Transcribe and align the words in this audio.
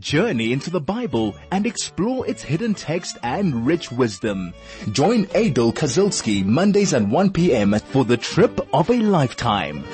Journey 0.00 0.52
into 0.52 0.70
the 0.70 0.80
Bible 0.80 1.36
and 1.50 1.66
explore 1.66 2.26
its 2.26 2.42
hidden 2.42 2.74
text 2.74 3.18
and 3.22 3.66
rich 3.66 3.92
wisdom. 3.92 4.54
Join 4.90 5.26
Aidel 5.34 5.72
Kazilsky 5.72 6.44
Mondays 6.44 6.94
at 6.94 7.06
1 7.06 7.30
p.m. 7.32 7.78
for 7.78 8.04
the 8.04 8.16
trip 8.16 8.66
of 8.72 8.88
a 8.88 8.96
lifetime. 8.96 9.84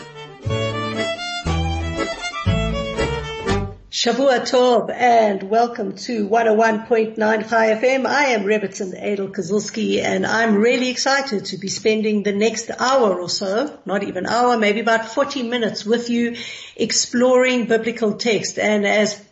Shavua 3.90 4.40
Tov 4.40 4.90
and 4.90 5.42
welcome 5.44 5.96
to 5.96 6.28
101.9 6.28 7.16
Chai 7.16 7.74
FM. 7.74 8.04
I 8.04 8.26
am 8.26 8.44
Rebbitzin 8.44 8.92
Aidel 9.02 9.28
Kazilsky 9.28 10.02
and 10.02 10.26
I'm 10.26 10.56
really 10.56 10.90
excited 10.90 11.46
to 11.46 11.56
be 11.56 11.68
spending 11.68 12.22
the 12.22 12.32
next 12.32 12.70
hour 12.78 13.18
or 13.18 13.30
so, 13.30 13.76
not 13.86 14.02
even 14.02 14.26
hour, 14.26 14.58
maybe 14.58 14.80
about 14.80 15.06
40 15.06 15.44
minutes 15.44 15.86
with 15.86 16.10
you 16.10 16.36
exploring 16.76 17.68
biblical 17.68 18.12
text. 18.12 18.58
And 18.58 18.86
as 18.86 19.25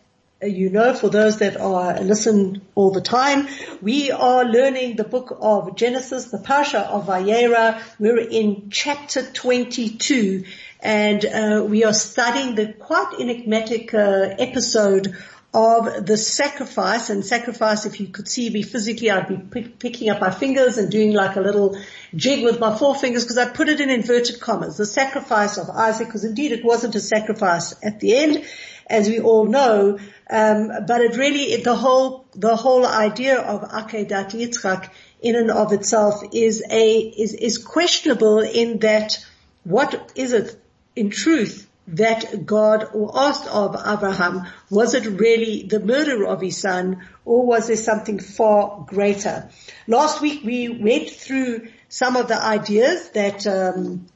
you 0.47 0.69
know, 0.69 0.93
for 0.93 1.09
those 1.09 1.39
that 1.39 1.57
are 1.57 1.99
listen 2.01 2.61
all 2.75 2.91
the 2.91 3.01
time, 3.01 3.47
we 3.81 4.11
are 4.11 4.45
learning 4.45 4.95
the 4.95 5.03
book 5.03 5.37
of 5.39 5.75
Genesis, 5.75 6.25
the 6.25 6.37
Parsha 6.37 6.81
of 6.83 7.07
Vayera. 7.07 7.81
We're 7.99 8.19
in 8.19 8.69
chapter 8.69 9.23
22 9.23 10.45
and 10.79 11.25
uh, 11.25 11.65
we 11.67 11.83
are 11.83 11.93
studying 11.93 12.55
the 12.55 12.73
quite 12.73 13.15
enigmatic 13.19 13.93
uh, 13.93 14.35
episode 14.37 15.15
of 15.55 16.05
the 16.05 16.17
sacrifice 16.17 17.09
and 17.09 17.25
sacrifice 17.25 17.85
if 17.85 17.99
you 17.99 18.07
could 18.07 18.27
see 18.27 18.49
me 18.49 18.61
physically 18.61 19.09
I'd 19.09 19.27
be 19.27 19.37
p- 19.37 19.69
picking 19.69 20.09
up 20.09 20.19
my 20.19 20.31
fingers 20.31 20.77
and 20.77 20.91
doing 20.91 21.13
like 21.13 21.37
a 21.37 21.41
little 21.41 21.77
jig 22.15 22.43
with 22.43 22.59
my 22.59 22.71
forefingers 22.71 23.21
because 23.23 23.37
I 23.37 23.49
put 23.49 23.69
it 23.69 23.79
in 23.79 23.89
inverted 23.89 24.41
commas 24.41 24.77
the 24.77 24.85
sacrifice 24.85 25.57
of 25.57 25.69
Isaac 25.69 26.07
because 26.07 26.25
indeed 26.25 26.51
it 26.51 26.65
wasn't 26.65 26.95
a 26.95 26.99
sacrifice 26.99 27.73
at 27.81 27.99
the 28.01 28.15
end 28.15 28.45
as 28.87 29.07
we 29.07 29.19
all 29.19 29.45
know 29.45 29.97
um, 30.29 30.71
but 30.87 31.01
it 31.01 31.17
really, 31.17 31.61
the 31.61 31.75
whole, 31.75 32.25
the 32.33 32.55
whole 32.55 32.85
idea 32.85 33.39
of 33.39 33.61
Akedat 33.69 34.31
Yitzchak 34.31 34.89
in 35.21 35.35
and 35.35 35.51
of 35.51 35.71
itself 35.71 36.23
is 36.33 36.63
a, 36.69 36.97
is, 36.97 37.33
is 37.33 37.57
questionable 37.59 38.39
in 38.39 38.79
that 38.79 39.23
what 39.63 40.11
is 40.15 40.33
it 40.33 40.59
in 40.95 41.09
truth 41.09 41.64
that 41.87 42.45
God 42.45 42.89
asked 43.13 43.47
of 43.47 43.75
Abraham? 43.75 44.47
Was 44.69 44.93
it 44.93 45.05
really 45.05 45.63
the 45.63 45.79
murder 45.79 46.25
of 46.25 46.41
his 46.41 46.57
son 46.57 47.05
or 47.25 47.45
was 47.45 47.67
there 47.67 47.75
something 47.75 48.19
far 48.19 48.85
greater? 48.87 49.49
Last 49.87 50.21
week 50.21 50.43
we 50.43 50.69
went 50.69 51.09
through 51.09 51.67
some 51.89 52.15
of 52.15 52.27
the 52.27 52.41
ideas 52.41 53.09
that, 53.11 53.45
um, 53.45 54.07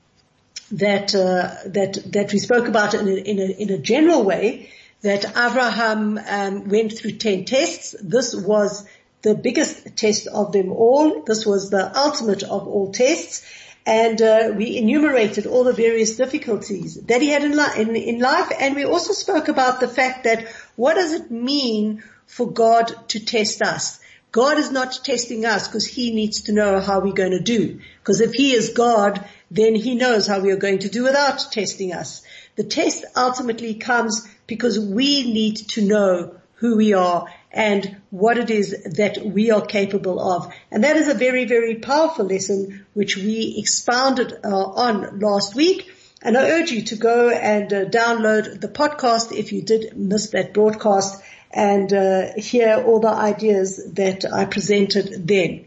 that, 0.71 1.13
uh, 1.13 1.55
that, 1.67 1.99
that 2.11 2.33
we 2.33 2.39
spoke 2.39 2.67
about 2.67 2.93
in 2.93 3.07
a, 3.07 3.15
in 3.15 3.39
a, 3.39 3.61
in 3.61 3.69
a 3.69 3.77
general 3.77 4.23
way 4.23 4.71
that 5.01 5.25
Abraham 5.25 6.17
um, 6.17 6.67
went 6.67 6.97
through 6.97 7.13
10 7.13 7.45
tests. 7.45 7.95
This 8.01 8.35
was 8.35 8.85
the 9.21 9.35
biggest 9.35 9.95
test 9.95 10.27
of 10.27 10.51
them 10.51 10.71
all. 10.71 11.23
This 11.23 11.45
was 11.45 11.69
the 11.69 11.97
ultimate 11.97 12.43
of 12.43 12.67
all 12.67 12.91
tests. 12.91 13.45
And 13.89 14.21
uh, 14.21 14.53
we 14.55 14.77
enumerated 14.77 15.47
all 15.47 15.63
the 15.63 15.73
various 15.73 16.15
difficulties 16.15 16.93
that 17.07 17.23
he 17.23 17.29
had 17.29 17.43
in, 17.43 17.57
li- 17.57 17.81
in, 17.81 17.95
in 17.95 18.19
life. 18.19 18.51
And 18.59 18.75
we 18.75 18.85
also 18.85 19.13
spoke 19.13 19.47
about 19.47 19.79
the 19.79 19.87
fact 19.87 20.25
that 20.25 20.47
what 20.75 20.93
does 20.93 21.13
it 21.13 21.31
mean 21.31 22.03
for 22.27 22.51
God 22.51 22.93
to 23.07 23.25
test 23.25 23.63
us? 23.63 23.99
God 24.31 24.59
is 24.59 24.71
not 24.71 24.99
testing 25.03 25.43
us 25.43 25.67
because 25.67 25.87
he 25.87 26.13
needs 26.13 26.41
to 26.41 26.51
know 26.51 26.79
how 26.79 26.99
we're 26.99 27.13
going 27.13 27.31
to 27.31 27.39
do. 27.39 27.79
Because 27.97 28.21
if 28.21 28.33
he 28.33 28.53
is 28.53 28.73
God, 28.73 29.25
then 29.49 29.73
he 29.73 29.95
knows 29.95 30.27
how 30.27 30.39
we 30.39 30.51
are 30.51 30.63
going 30.67 30.79
to 30.79 30.89
do 30.89 31.05
without 31.05 31.51
testing 31.51 31.91
us. 31.91 32.21
The 32.57 32.65
test 32.65 33.05
ultimately 33.17 33.73
comes 33.73 34.27
because 34.45 34.77
we 34.79 35.33
need 35.33 35.55
to 35.69 35.81
know 35.81 36.35
who 36.59 36.77
we 36.77 36.93
are 36.93 37.25
and 37.51 37.97
what 38.11 38.37
it 38.37 38.49
is 38.49 38.83
that 38.95 39.25
we 39.25 39.51
are 39.51 39.65
capable 39.65 40.19
of. 40.19 40.53
And 40.71 40.83
that 40.83 40.97
is 40.97 41.07
a 41.07 41.13
very, 41.13 41.45
very 41.45 41.75
powerful 41.75 42.25
lesson 42.25 42.85
which 42.93 43.17
we 43.17 43.55
expounded 43.57 44.33
uh, 44.43 44.47
on 44.47 45.19
last 45.19 45.55
week. 45.55 45.91
And 46.21 46.37
I 46.37 46.49
urge 46.49 46.71
you 46.71 46.83
to 46.83 46.95
go 46.95 47.29
and 47.29 47.71
uh, 47.71 47.85
download 47.85 48.59
the 48.59 48.67
podcast 48.67 49.31
if 49.31 49.51
you 49.51 49.61
did 49.61 49.97
miss 49.97 50.29
that 50.31 50.53
broadcast 50.53 51.23
and 51.51 51.91
uh, 51.91 52.33
hear 52.35 52.83
all 52.85 52.99
the 52.99 53.09
ideas 53.09 53.93
that 53.93 54.31
I 54.31 54.45
presented 54.45 55.27
then. 55.27 55.65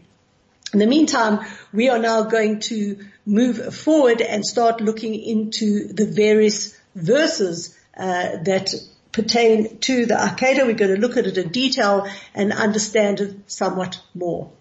In 0.71 0.79
the 0.79 0.87
meantime, 0.87 1.39
we 1.73 1.89
are 1.89 1.99
now 1.99 2.23
going 2.23 2.59
to 2.61 3.05
move 3.25 3.75
forward 3.75 4.21
and 4.21 4.45
start 4.45 4.81
looking 4.81 5.15
into 5.15 5.87
the 5.93 6.05
various 6.05 6.77
verses 6.95 7.77
uh, 7.97 8.37
that 8.43 8.73
pertain 9.13 9.77
to 9.79 10.05
the 10.05 10.15
Akedah. 10.15 10.65
We're 10.65 10.73
going 10.73 10.93
to 10.93 10.99
look 10.99 11.15
at 11.17 11.25
it 11.25 11.37
in 11.37 11.49
detail 11.49 12.07
and 12.33 12.51
understand 12.51 13.21
it 13.21 13.49
somewhat 13.49 14.01
more. 14.13 14.51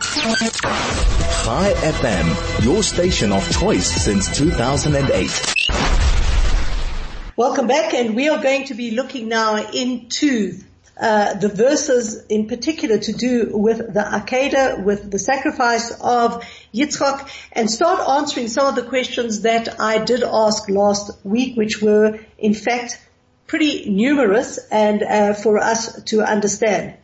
Chai 0.00 1.72
FM, 1.74 2.64
your 2.64 2.82
station 2.82 3.32
of 3.32 3.48
choice 3.52 3.86
since 3.86 4.34
2008. 4.36 5.54
Welcome 7.36 7.66
back 7.66 7.94
and 7.94 8.16
we 8.16 8.30
are 8.30 8.42
going 8.42 8.64
to 8.64 8.74
be 8.74 8.92
looking 8.92 9.28
now 9.28 9.56
into 9.70 10.58
uh, 10.98 11.34
the 11.34 11.48
verses 11.48 12.26
in 12.28 12.46
particular 12.46 12.98
to 12.98 13.12
do 13.12 13.50
with 13.52 13.78
the 13.78 14.00
Akedah, 14.00 14.84
with 14.84 15.10
the 15.10 15.18
sacrifice 15.18 15.90
of 16.00 16.44
Yitzchak, 16.74 17.28
and 17.52 17.70
start 17.70 18.06
answering 18.06 18.48
some 18.48 18.66
of 18.66 18.74
the 18.74 18.82
questions 18.82 19.42
that 19.42 19.80
I 19.80 20.04
did 20.04 20.22
ask 20.22 20.68
last 20.68 21.24
week, 21.24 21.56
which 21.56 21.80
were 21.80 22.20
in 22.38 22.52
fact 22.52 22.98
pretty 23.50 23.90
numerous 23.90 24.58
and 24.70 25.02
uh, 25.02 25.34
for 25.34 25.58
us 25.58 26.00
to 26.04 26.22
understand. 26.22 26.94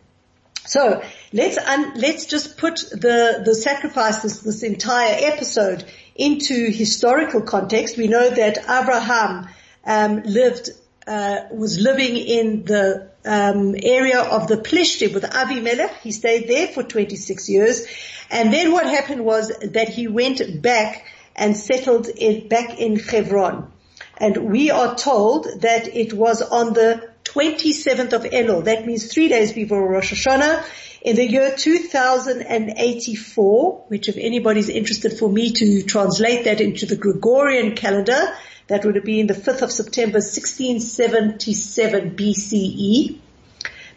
So 0.65 1.03
let's 1.33 1.59
un- 1.59 1.95
let's 1.97 2.27
just 2.27 2.57
put 2.57 2.77
the 2.93 3.43
the 3.45 3.55
sacrifices, 3.55 4.43
this 4.43 4.63
entire 4.63 5.17
episode, 5.33 5.85
into 6.15 6.71
historical 6.71 7.41
context. 7.43 7.97
We 7.97 8.07
know 8.07 8.31
that 8.31 8.59
Abraham 8.59 9.49
um, 9.85 10.23
lived 10.23 10.71
uh, 11.05 11.41
was 11.51 11.81
living 11.81 12.17
in 12.17 12.65
the 12.65 13.11
um, 13.25 13.75
area 13.83 14.21
of 14.21 14.47
the 14.47 14.57
Plishtim 14.57 15.15
with 15.15 15.25
Avimelech. 15.25 15.95
He 16.05 16.13
stayed 16.13 16.47
there 16.47 16.69
for 16.69 16.85
26 16.85 17.49
years. 17.49 17.87
And 18.31 18.53
then 18.53 18.71
what 18.71 18.87
happened 18.87 19.25
was 19.25 19.49
that 19.49 19.89
he 19.89 20.07
went 20.07 20.63
back 20.63 21.07
and 21.35 21.57
settled 21.57 22.09
it 22.17 22.49
back 22.49 22.79
in 22.79 22.99
Hebron. 22.99 23.73
And 24.19 24.51
we 24.51 24.71
are 24.71 24.95
told 24.95 25.61
that 25.61 25.95
it 25.95 26.15
was 26.15 26.41
on 26.41 26.73
the 26.73 27.11
27th 27.25 28.15
of 28.15 28.25
Elul. 28.25 28.65
That 28.65 28.87
means 28.87 29.13
three 29.13 29.29
days 29.29 29.53
before 29.53 29.87
Rosh 29.87 30.13
Hashanah 30.13 30.65
in 31.03 31.17
the 31.17 31.27
year 31.27 31.55
2084, 31.57 33.85
which 33.89 34.09
if 34.09 34.17
anybody's 34.17 34.71
interested 34.71 35.19
for 35.19 35.29
me 35.29 35.53
to 35.53 35.83
translate 35.83 36.45
that 36.45 36.61
into 36.61 36.87
the 36.87 36.97
Gregorian 36.97 37.75
calendar, 37.77 38.33
that 38.69 38.85
would 38.85 38.97
have 38.97 39.05
been 39.05 39.27
the 39.27 39.35
5th 39.35 39.63
of 39.63 39.71
September 39.71 40.19
1677 40.19 42.17
BCE, 42.17 43.19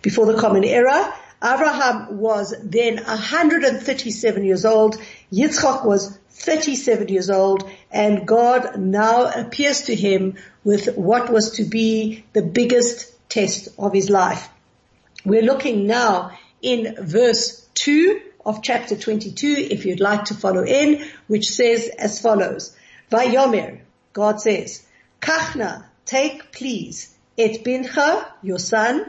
before 0.02 0.26
the 0.26 0.38
Common 0.38 0.64
Era. 0.64 1.14
Abraham 1.44 2.18
was 2.18 2.54
then 2.62 2.98
137 2.98 4.44
years 4.44 4.66
old. 4.66 5.02
Yitzchak 5.32 5.86
was 5.86 6.18
37 6.30 7.08
years 7.08 7.30
old 7.30 7.70
and 7.92 8.28
God 8.28 8.78
now 8.80 9.26
appears 9.26 9.84
to 9.84 9.96
him 9.96 10.38
with 10.64 10.96
what 10.96 11.32
was 11.32 11.52
to 11.52 11.64
be 11.64 12.26
the 12.34 12.42
biggest 12.42 13.14
test 13.30 13.70
of 13.78 13.94
his 13.94 14.10
life. 14.10 14.50
We're 15.26 15.44
looking 15.44 15.88
now 15.88 16.38
in 16.62 16.96
verse 17.00 17.66
2 17.76 18.22
of 18.46 18.62
chapter 18.62 18.96
22, 18.96 19.68
if 19.70 19.86
you'd 19.86 20.00
like 20.00 20.26
to 20.26 20.34
follow 20.34 20.66
in, 20.66 21.06
which 21.28 21.50
says 21.50 21.90
as 21.98 22.20
follows. 22.20 22.76
Vayomer, 23.12 23.80
God 24.14 24.42
says, 24.42 24.86
Kachna, 25.22 25.86
take 26.06 26.52
please, 26.52 27.16
et 27.38 27.64
bincha, 27.64 28.26
your 28.42 28.60
son, 28.60 29.06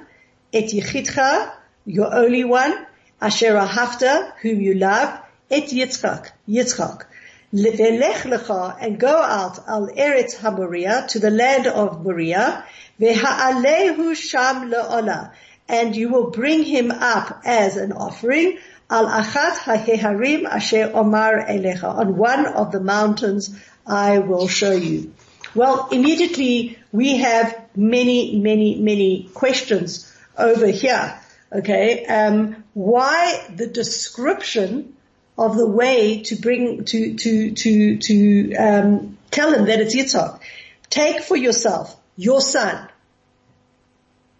et 0.52 0.64
yichitcha, 0.64 1.52
your 1.86 2.14
only 2.14 2.44
one, 2.44 2.86
asher 3.20 3.54
ahafta, 3.54 4.32
whom 4.42 4.60
you 4.60 4.74
love, 4.74 5.20
et 5.50 5.64
Yitzchak, 5.64 6.30
Yitzchak. 6.48 7.04
Velech 7.52 8.22
lecha, 8.22 8.76
and 8.80 8.98
go 8.98 9.16
out 9.16 9.58
al 9.68 9.88
eretz 9.88 10.36
hamoria, 10.36 11.08
to 11.08 11.18
the 11.18 11.30
land 11.30 11.66
of 11.66 12.04
Moriah, 12.04 12.64
veha'alehu 13.00 14.14
sham 14.14 14.70
le'ola, 14.70 15.32
and 15.68 15.96
you 15.96 16.08
will 16.10 16.30
bring 16.30 16.62
him 16.62 16.92
up 16.92 17.42
as 17.44 17.76
an 17.76 17.92
offering, 17.92 18.58
al 18.88 19.06
achat 19.06 19.56
ha'heharim 19.56 20.44
asher 20.44 20.92
omar 20.94 21.44
elecha, 21.46 21.84
on 21.84 22.16
one 22.16 22.46
of 22.46 22.70
the 22.70 22.80
mountains 22.80 23.58
I 23.84 24.20
will 24.20 24.46
show 24.46 24.72
you. 24.72 25.12
Well, 25.54 25.88
immediately 25.90 26.78
we 26.92 27.16
have 27.16 27.60
many, 27.74 28.38
many, 28.38 28.80
many 28.80 29.28
questions 29.34 30.06
over 30.38 30.68
here. 30.68 31.18
Okay, 31.52 32.06
um, 32.06 32.64
why 32.74 33.46
the 33.54 33.66
description 33.66 34.94
of 35.36 35.56
the 35.56 35.66
way 35.66 36.22
to 36.22 36.36
bring 36.36 36.84
to 36.84 37.14
to 37.14 37.50
to 37.52 37.98
to 37.98 38.54
um, 38.54 39.18
tell 39.30 39.52
him 39.52 39.66
that 39.66 39.80
it's 39.80 39.94
Yitzhak? 39.94 40.40
Take 40.88 41.22
for 41.22 41.36
yourself 41.36 41.96
your 42.16 42.40
son, 42.40 42.88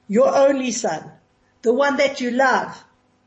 your 0.06 0.36
only 0.36 0.70
son, 0.70 1.10
the 1.62 1.72
one 1.72 1.96
that 1.96 2.20
you 2.20 2.30
love, 2.30 2.82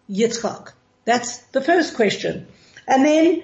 Yitzchak? 0.10 0.72
That's 1.06 1.38
the 1.48 1.62
first 1.62 1.96
question. 1.96 2.48
And 2.88 3.06
then 3.06 3.44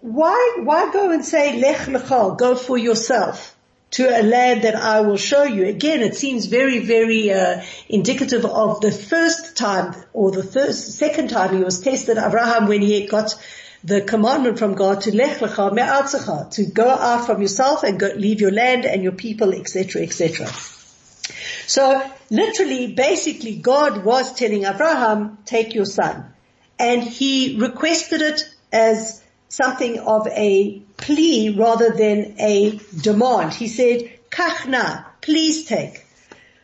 why, 0.00 0.58
why 0.62 0.92
go 0.92 1.10
and 1.10 1.24
say 1.24 1.58
lech 1.60 1.86
lecha, 1.86 2.38
go 2.38 2.54
for 2.54 2.78
yourself? 2.78 3.55
To 3.92 4.08
a 4.08 4.22
land 4.22 4.62
that 4.62 4.74
I 4.74 5.00
will 5.00 5.16
show 5.16 5.44
you. 5.44 5.66
Again, 5.66 6.00
it 6.00 6.14
seems 6.14 6.46
very, 6.46 6.80
very 6.80 7.32
uh, 7.32 7.62
indicative 7.88 8.44
of 8.44 8.80
the 8.80 8.92
first 8.92 9.56
time 9.56 9.94
or 10.12 10.30
the 10.30 10.42
first, 10.42 10.98
second 10.98 11.30
time 11.30 11.56
he 11.56 11.62
was 11.62 11.80
tested, 11.80 12.18
Abraham, 12.18 12.66
when 12.66 12.82
he 12.82 13.06
got 13.06 13.34
the 13.84 14.00
commandment 14.00 14.58
from 14.58 14.74
God 14.74 15.02
to 15.02 15.14
lech 15.14 15.38
lecha 15.38 15.72
me'atzecha, 15.72 16.50
to 16.52 16.64
go 16.66 16.88
out 16.88 17.26
from 17.26 17.40
yourself 17.40 17.84
and 17.84 18.00
go, 18.00 18.08
leave 18.16 18.40
your 18.40 18.50
land 18.50 18.84
and 18.84 19.02
your 19.02 19.12
people, 19.12 19.54
etc., 19.54 20.02
etc. 20.02 20.48
So 21.66 22.02
literally, 22.30 22.92
basically, 22.92 23.56
God 23.56 24.04
was 24.04 24.34
telling 24.34 24.64
Abraham, 24.64 25.38
take 25.44 25.74
your 25.74 25.84
son. 25.84 26.32
And 26.78 27.02
he 27.02 27.58
requested 27.58 28.20
it 28.20 28.42
as 28.72 29.22
something 29.48 29.98
of 30.00 30.26
a 30.28 30.82
plea 30.96 31.54
rather 31.56 31.90
than 31.90 32.36
a 32.38 32.80
demand. 33.00 33.54
He 33.54 33.68
said, 33.68 34.10
kachna, 34.30 35.04
please 35.20 35.66
take. 35.66 36.04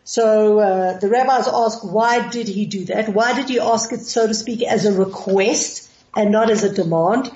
So 0.05 0.59
uh, 0.59 0.99
the 0.99 1.09
rabbis 1.09 1.49
ask, 1.49 1.85
why 1.85 2.29
did 2.29 2.49
he 2.49 2.67
do 2.67 2.85
that? 2.87 3.09
Why 3.09 3.35
did 3.35 3.49
he 3.49 3.61
ask 3.61 3.93
it, 3.93 4.01
so 4.01 4.27
to 4.27 4.35
speak, 4.35 4.63
as 4.63 4.85
a 4.85 4.93
request 4.93 5.91
and 6.17 6.33
not 6.33 6.51
as 6.51 6.65
a 6.65 6.75
demand? 6.75 7.31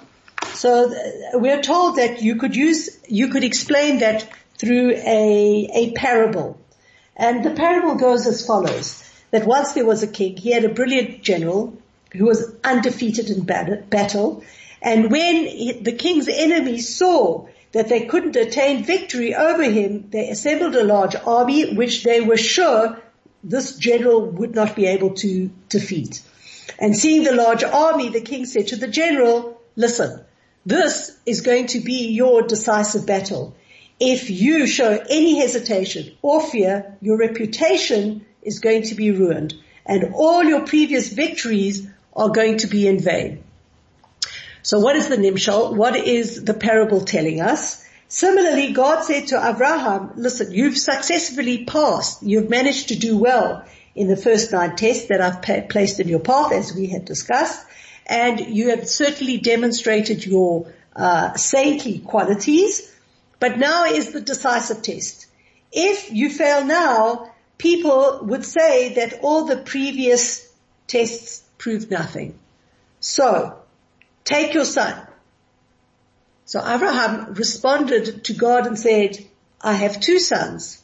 So 0.54 0.90
uh, 0.90 1.38
we're 1.38 1.62
told 1.62 1.96
that 1.96 2.22
you 2.22 2.36
could 2.36 2.56
use, 2.56 2.98
you 3.08 3.28
could 3.28 3.44
explain 3.44 4.00
that 4.00 4.28
through 4.58 4.90
a, 4.92 5.70
a 5.72 5.92
parable. 5.92 6.58
And 7.16 7.44
the 7.44 7.50
parable 7.50 7.94
goes 7.94 8.26
as 8.26 8.44
follows, 8.44 9.02
that 9.30 9.46
once 9.46 9.72
there 9.72 9.86
was 9.86 10.02
a 10.02 10.08
king, 10.08 10.36
he 10.36 10.50
had 10.50 10.64
a 10.64 10.68
brilliant 10.68 11.22
general 11.22 11.76
who 12.12 12.24
was 12.24 12.54
undefeated 12.64 13.30
in 13.30 13.44
battle, 13.44 14.42
and 14.82 15.10
when 15.10 15.82
the 15.82 15.92
king's 15.92 16.28
enemies 16.28 16.96
saw 16.96 17.46
that 17.72 17.88
they 17.88 18.06
couldn't 18.06 18.36
attain 18.36 18.84
victory 18.84 19.34
over 19.34 19.62
him, 19.62 20.08
they 20.10 20.28
assembled 20.28 20.74
a 20.76 20.84
large 20.84 21.16
army 21.16 21.74
which 21.74 22.04
they 22.04 22.20
were 22.20 22.36
sure 22.36 22.98
this 23.42 23.76
general 23.76 24.24
would 24.24 24.54
not 24.54 24.74
be 24.74 24.86
able 24.86 25.10
to 25.14 25.50
defeat. 25.68 26.22
And 26.78 26.96
seeing 26.96 27.22
the 27.22 27.34
large 27.34 27.64
army, 27.64 28.08
the 28.08 28.20
king 28.20 28.44
said 28.44 28.68
to 28.68 28.76
the 28.76 28.88
general, 28.88 29.60
listen, 29.76 30.24
this 30.64 31.16
is 31.24 31.42
going 31.42 31.66
to 31.68 31.80
be 31.80 32.08
your 32.08 32.42
decisive 32.42 33.06
battle. 33.06 33.54
If 34.00 34.30
you 34.30 34.66
show 34.66 34.98
any 35.08 35.38
hesitation 35.38 36.16
or 36.22 36.42
fear, 36.42 36.96
your 37.00 37.18
reputation 37.18 38.26
is 38.42 38.58
going 38.58 38.82
to 38.84 38.94
be 38.94 39.10
ruined 39.10 39.54
and 39.86 40.12
all 40.14 40.44
your 40.44 40.66
previous 40.66 41.08
victories 41.08 41.86
are 42.14 42.30
going 42.30 42.58
to 42.58 42.66
be 42.66 42.86
in 42.86 42.98
vain. 42.98 43.44
So 44.66 44.80
what 44.80 44.96
is 44.96 45.08
the 45.08 45.16
nimshal? 45.16 45.76
What 45.76 45.94
is 45.94 46.42
the 46.42 46.52
parable 46.52 47.00
telling 47.02 47.40
us? 47.40 47.84
Similarly, 48.08 48.72
God 48.72 49.04
said 49.04 49.28
to 49.28 49.36
Abraham, 49.36 50.14
listen, 50.16 50.50
you've 50.50 50.76
successfully 50.76 51.64
passed. 51.64 52.20
You've 52.24 52.50
managed 52.50 52.88
to 52.88 52.96
do 52.96 53.16
well 53.16 53.64
in 53.94 54.08
the 54.08 54.16
first 54.16 54.50
nine 54.50 54.74
tests 54.74 55.06
that 55.06 55.20
I've 55.20 55.68
placed 55.68 56.00
in 56.00 56.08
your 56.08 56.18
path 56.18 56.50
as 56.50 56.74
we 56.74 56.88
had 56.88 57.04
discussed. 57.04 57.64
And 58.06 58.40
you 58.40 58.70
have 58.70 58.88
certainly 58.88 59.38
demonstrated 59.38 60.26
your 60.26 60.72
uh, 60.96 61.34
saintly 61.34 62.00
qualities. 62.00 62.92
But 63.38 63.58
now 63.58 63.84
is 63.84 64.10
the 64.10 64.20
decisive 64.20 64.82
test. 64.82 65.26
If 65.70 66.10
you 66.10 66.28
fail 66.28 66.64
now, 66.64 67.30
people 67.56 68.18
would 68.22 68.44
say 68.44 68.94
that 68.94 69.20
all 69.22 69.44
the 69.44 69.58
previous 69.58 70.52
tests 70.88 71.44
proved 71.56 71.88
nothing. 71.88 72.36
So 72.98 73.62
take 74.26 74.52
your 74.52 74.66
son. 74.66 75.06
So 76.44 76.60
Abraham 76.60 77.32
responded 77.34 78.24
to 78.24 78.34
God 78.34 78.66
and 78.66 78.78
said, 78.78 79.24
I 79.60 79.72
have 79.72 80.00
two 80.00 80.18
sons. 80.18 80.82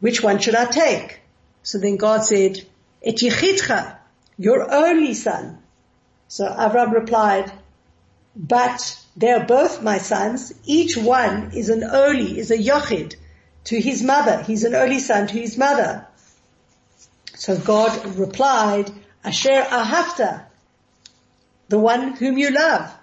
Which 0.00 0.22
one 0.22 0.40
should 0.40 0.56
I 0.56 0.64
take? 0.64 1.20
So 1.62 1.78
then 1.78 1.96
God 1.96 2.24
said, 2.24 2.58
Et 3.02 3.14
yichitcha, 3.14 3.96
your 4.36 4.72
only 4.72 5.14
son. 5.14 5.58
So 6.26 6.44
Abraham 6.46 6.92
replied, 6.92 7.52
but 8.34 8.98
they 9.16 9.30
are 9.30 9.44
both 9.44 9.82
my 9.82 9.98
sons. 9.98 10.52
Each 10.64 10.96
one 10.96 11.52
is 11.54 11.68
an 11.68 11.84
only, 11.84 12.38
is 12.38 12.50
a 12.50 12.56
Yochid 12.58 13.14
to 13.64 13.80
his 13.80 14.02
mother. 14.02 14.42
He's 14.42 14.64
an 14.64 14.74
only 14.74 14.98
son 14.98 15.26
to 15.28 15.34
his 15.34 15.56
mother. 15.56 16.06
So 17.34 17.58
God 17.58 18.16
replied, 18.16 18.90
Asher 19.24 19.62
Ahavta, 19.62 20.46
the 21.72 21.78
one 21.78 22.12
whom 22.12 22.36
you 22.36 22.50
love. 22.50 22.94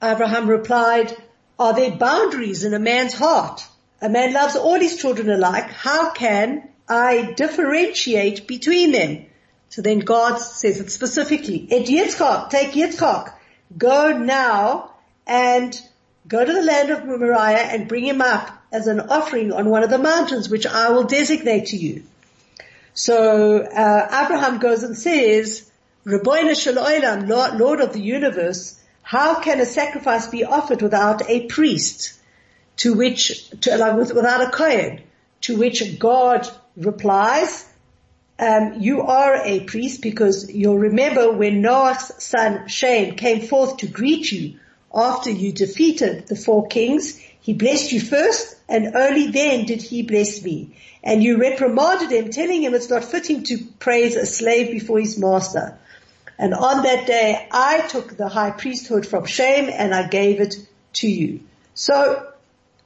Abraham 0.00 0.48
replied, 0.48 1.12
are 1.58 1.74
there 1.74 1.90
boundaries 1.90 2.62
in 2.62 2.72
a 2.72 2.78
man's 2.78 3.14
heart? 3.14 3.66
A 4.00 4.08
man 4.08 4.32
loves 4.32 4.54
all 4.54 4.78
his 4.78 4.96
children 4.96 5.28
alike. 5.28 5.68
How 5.72 6.12
can 6.12 6.68
I 6.88 7.32
differentiate 7.36 8.46
between 8.46 8.92
them? 8.92 9.26
So 9.70 9.82
then 9.82 9.98
God 9.98 10.36
says 10.36 10.78
it 10.78 10.92
specifically. 10.92 11.66
Et 11.72 11.86
Yitzchak, 11.86 12.50
take 12.50 12.74
Yitzchak. 12.74 13.32
Go 13.76 14.16
now 14.16 14.92
and 15.26 15.76
go 16.28 16.44
to 16.44 16.52
the 16.52 16.62
land 16.62 16.90
of 16.90 17.06
Moriah 17.06 17.66
and 17.72 17.88
bring 17.88 18.06
him 18.06 18.20
up 18.20 18.50
as 18.70 18.86
an 18.86 19.00
offering 19.00 19.52
on 19.52 19.68
one 19.68 19.82
of 19.82 19.90
the 19.90 19.98
mountains 19.98 20.48
which 20.48 20.64
I 20.64 20.90
will 20.90 21.04
designate 21.04 21.66
to 21.66 21.76
you. 21.76 22.04
So 22.94 23.62
uh, 23.62 24.24
Abraham 24.24 24.60
goes 24.60 24.84
and 24.84 24.96
says, 24.96 25.67
Rabbeinu 26.08 27.58
Lord 27.58 27.80
of 27.80 27.92
the 27.92 28.00
universe, 28.00 28.80
how 29.02 29.40
can 29.40 29.60
a 29.60 29.66
sacrifice 29.66 30.26
be 30.26 30.42
offered 30.42 30.80
without 30.80 31.28
a 31.28 31.46
priest? 31.46 32.14
To 32.78 32.94
which, 32.94 33.50
to, 33.60 33.76
like, 33.76 33.94
without 33.94 34.40
a 34.40 34.50
Kohen? 34.50 35.02
To 35.42 35.58
which 35.58 35.98
God 35.98 36.48
replies, 36.78 37.68
um, 38.38 38.80
you 38.80 39.02
are 39.02 39.36
a 39.44 39.60
priest 39.64 40.00
because 40.00 40.50
you'll 40.50 40.78
remember 40.78 41.30
when 41.30 41.60
Noah's 41.60 42.10
son 42.22 42.68
Shem 42.68 43.16
came 43.16 43.42
forth 43.42 43.78
to 43.78 43.86
greet 43.86 44.32
you 44.32 44.58
after 44.94 45.30
you 45.30 45.52
defeated 45.52 46.26
the 46.28 46.36
four 46.36 46.68
kings, 46.68 47.20
he 47.40 47.52
blessed 47.52 47.92
you 47.92 48.00
first 48.00 48.56
and 48.68 48.96
only 48.96 49.26
then 49.26 49.66
did 49.66 49.82
he 49.82 50.02
bless 50.02 50.42
me. 50.42 50.74
And 51.02 51.22
you 51.22 51.38
reprimanded 51.38 52.10
him 52.10 52.30
telling 52.30 52.62
him 52.62 52.74
it's 52.74 52.88
not 52.88 53.04
fitting 53.04 53.42
to 53.44 53.58
praise 53.78 54.16
a 54.16 54.24
slave 54.24 54.70
before 54.70 55.00
his 55.00 55.18
master. 55.18 55.78
And 56.38 56.54
on 56.54 56.84
that 56.84 57.06
day, 57.06 57.48
I 57.50 57.80
took 57.88 58.16
the 58.16 58.28
high 58.28 58.52
priesthood 58.52 59.06
from 59.06 59.26
Shem 59.26 59.68
and 59.68 59.94
I 59.94 60.06
gave 60.06 60.40
it 60.40 60.54
to 60.94 61.08
you. 61.08 61.40
So 61.74 62.32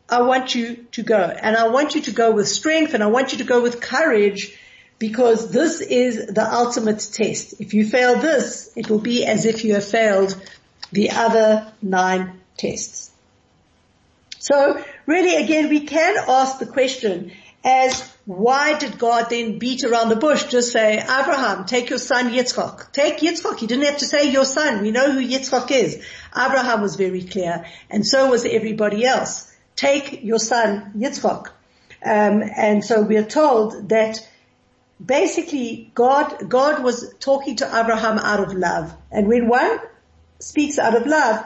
I 0.09 0.23
want 0.23 0.55
you 0.55 0.87
to 0.93 1.03
go 1.03 1.19
and 1.19 1.57
I 1.57 1.69
want 1.69 1.95
you 1.95 2.03
to 2.03 2.13
go 2.13 2.33
with 2.33 2.49
strength 2.49 2.95
and 2.95 3.03
I 3.03 3.09
want 3.09 3.33
you 3.33 3.39
to 3.39 3.45
go 3.45 3.63
with 3.63 3.81
courage 3.81 4.59
because 4.99 5.51
this 5.51 5.81
is 5.81 6.27
the 6.27 6.47
ultimate 6.51 7.07
test. 7.13 7.61
If 7.61 7.75
you 7.75 7.87
fail 7.87 8.17
this, 8.17 8.73
it 8.77 8.89
will 8.89 9.01
be 9.01 9.27
as 9.27 9.45
if 9.47 9.65
you 9.65 9.75
have 9.75 9.85
failed 9.85 10.41
the 10.93 11.11
other 11.11 11.73
nine 11.83 12.41
tests. 12.57 13.11
So 14.39 14.83
really 15.07 15.43
again, 15.43 15.69
we 15.69 15.81
can 15.81 16.17
ask 16.29 16.59
the 16.59 16.67
question 16.67 17.33
as 17.65 18.12
why 18.25 18.79
did 18.79 18.99
God 18.99 19.31
then 19.31 19.59
beat 19.59 19.83
around 19.83 20.09
the 20.09 20.17
bush? 20.17 20.45
Just 20.45 20.71
say, 20.73 20.99
Abraham, 20.99 21.65
take 21.65 21.91
your 21.91 21.99
son 21.99 22.33
Yitzchak. 22.33 22.93
Take 22.93 23.19
Yitzchak. 23.19 23.59
He 23.59 23.67
didn't 23.67 23.85
have 23.87 23.99
to 23.99 24.07
say 24.07 24.31
your 24.31 24.45
son. 24.45 24.83
We 24.83 24.93
know 24.93 25.11
who 25.11 25.21
Yitzchak 25.21 25.71
is. 25.73 26.05
Abraham 26.37 26.83
was 26.83 26.95
very 26.95 27.25
clear 27.25 27.65
and 27.91 28.07
so 28.07 28.31
was 28.31 28.45
everybody 28.45 29.05
else. 29.05 29.53
Take 29.75 30.23
your 30.23 30.39
son 30.39 30.93
Yitzchak. 30.97 31.49
Um, 32.05 32.43
and 32.57 32.85
so 32.85 33.03
we 33.03 33.17
are 33.17 33.25
told 33.25 33.89
that 33.89 34.27
basically 35.05 35.91
God, 35.95 36.49
God 36.49 36.83
was 36.83 37.13
talking 37.19 37.57
to 37.57 37.67
Abraham 37.67 38.19
out 38.19 38.41
of 38.41 38.55
love. 38.55 38.95
And 39.11 39.27
when 39.27 39.49
one 39.49 39.81
speaks 40.39 40.79
out 40.79 40.97
of 40.97 41.07
love, 41.07 41.45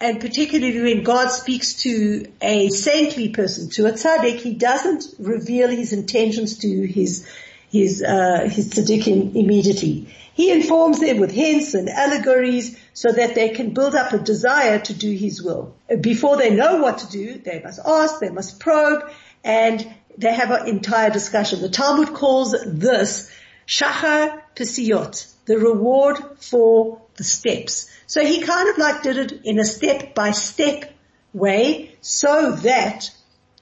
and 0.00 0.20
particularly 0.20 0.80
when 0.80 1.02
God 1.02 1.28
speaks 1.30 1.82
to 1.82 2.26
a 2.42 2.68
saintly 2.68 3.30
person, 3.30 3.70
to 3.70 3.86
a 3.86 3.92
tzaddik, 3.92 4.36
he 4.36 4.54
doesn't 4.54 5.04
reveal 5.18 5.68
his 5.68 5.92
intentions 5.92 6.58
to 6.58 6.86
his 6.86 7.26
his 7.70 8.02
uh, 8.02 8.48
his 8.48 8.70
tzaddikim 8.70 9.34
immediately. 9.34 10.14
He 10.34 10.52
informs 10.52 11.00
them 11.00 11.18
with 11.18 11.30
hints 11.30 11.72
and 11.72 11.88
allegories 11.88 12.78
so 12.92 13.10
that 13.10 13.34
they 13.34 13.48
can 13.50 13.70
build 13.70 13.94
up 13.94 14.12
a 14.12 14.18
desire 14.18 14.78
to 14.78 14.92
do 14.92 15.10
his 15.10 15.42
will. 15.42 15.74
Before 16.00 16.36
they 16.36 16.54
know 16.54 16.76
what 16.76 16.98
to 16.98 17.08
do, 17.08 17.38
they 17.38 17.62
must 17.64 17.80
ask, 17.84 18.20
they 18.20 18.28
must 18.28 18.60
probe, 18.60 19.10
and 19.42 19.94
they 20.18 20.32
have 20.32 20.50
an 20.50 20.68
entire 20.68 21.10
discussion. 21.10 21.62
The 21.62 21.70
Talmud 21.70 22.12
calls 22.12 22.54
this 22.66 23.30
shachar 23.66 24.42
pesiyot, 24.54 25.32
the 25.46 25.58
reward 25.58 26.18
for 26.40 27.00
the 27.16 27.24
steps. 27.24 27.90
So 28.06 28.24
he 28.24 28.42
kind 28.42 28.68
of 28.68 28.78
like 28.78 29.02
did 29.02 29.16
it 29.16 29.40
in 29.44 29.58
a 29.58 29.64
step 29.64 30.14
by 30.14 30.30
step 30.30 30.92
way 31.32 31.94
so 32.00 32.52
that 32.52 33.10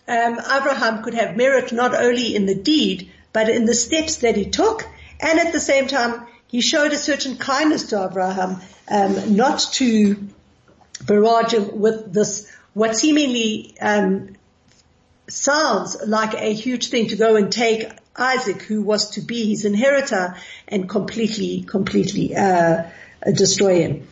um, 0.06 0.38
Abraham 0.38 1.02
could 1.02 1.14
have 1.14 1.37
merit 1.37 1.73
not 1.73 1.94
only 1.94 2.37
in 2.37 2.46
the 2.46 2.54
deed 2.54 3.11
but 3.32 3.49
in 3.49 3.64
the 3.66 3.75
steps 3.75 4.16
that 4.16 4.37
he 4.37 4.49
took, 4.49 4.87
and 5.20 5.40
at 5.40 5.52
the 5.52 5.61
same 5.61 5.88
time, 5.88 6.26
he 6.46 6.61
showed 6.61 6.92
a 6.92 6.96
certain 6.96 7.37
kindness 7.37 7.88
to 7.88 8.04
Abraham, 8.04 8.61
um, 8.88 9.37
not 9.37 9.58
to 9.73 10.28
barrage 11.04 11.52
him 11.52 11.80
with 11.80 12.12
this, 12.12 12.50
what 12.75 12.96
seemingly 12.96 13.76
um, 13.80 14.37
sounds 15.28 15.96
like 16.06 16.34
a 16.34 16.52
huge 16.52 16.88
thing 16.88 17.08
to 17.08 17.16
go 17.16 17.34
and 17.34 17.50
take 17.50 17.88
Isaac, 18.16 18.62
who 18.62 18.82
was 18.82 19.11
to 19.12 19.20
be 19.20 19.49
his 19.49 19.64
inheritor, 19.64 20.37
and 20.68 20.88
completely, 20.88 21.62
completely 21.62 22.37
uh, 22.37 22.84
destroy 23.33 23.81
him. 23.83 24.09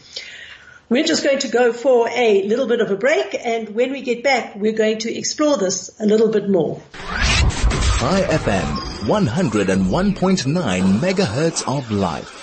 We're 0.88 1.04
just 1.04 1.25
going 1.25 1.38
to 1.40 1.49
go 1.49 1.73
for 1.73 2.09
a 2.09 2.42
little 2.42 2.66
bit 2.66 2.81
of 2.81 2.90
a 2.90 2.97
break, 2.97 3.35
and 3.35 3.71
when 3.71 3.92
we 3.92 4.02
get 4.02 4.23
back, 4.23 4.57
we're 4.57 4.73
going 4.73 4.99
to 4.99 5.16
explore 5.16 5.57
this 5.57 5.90
a 5.99 6.04
little 6.04 6.28
bit 6.28 6.50
more. 6.50 6.83
Chai 8.02 8.23
FM, 8.23 8.64
101.9 9.07 10.99
megahertz 10.99 11.66
of 11.66 11.90
life. 11.90 12.42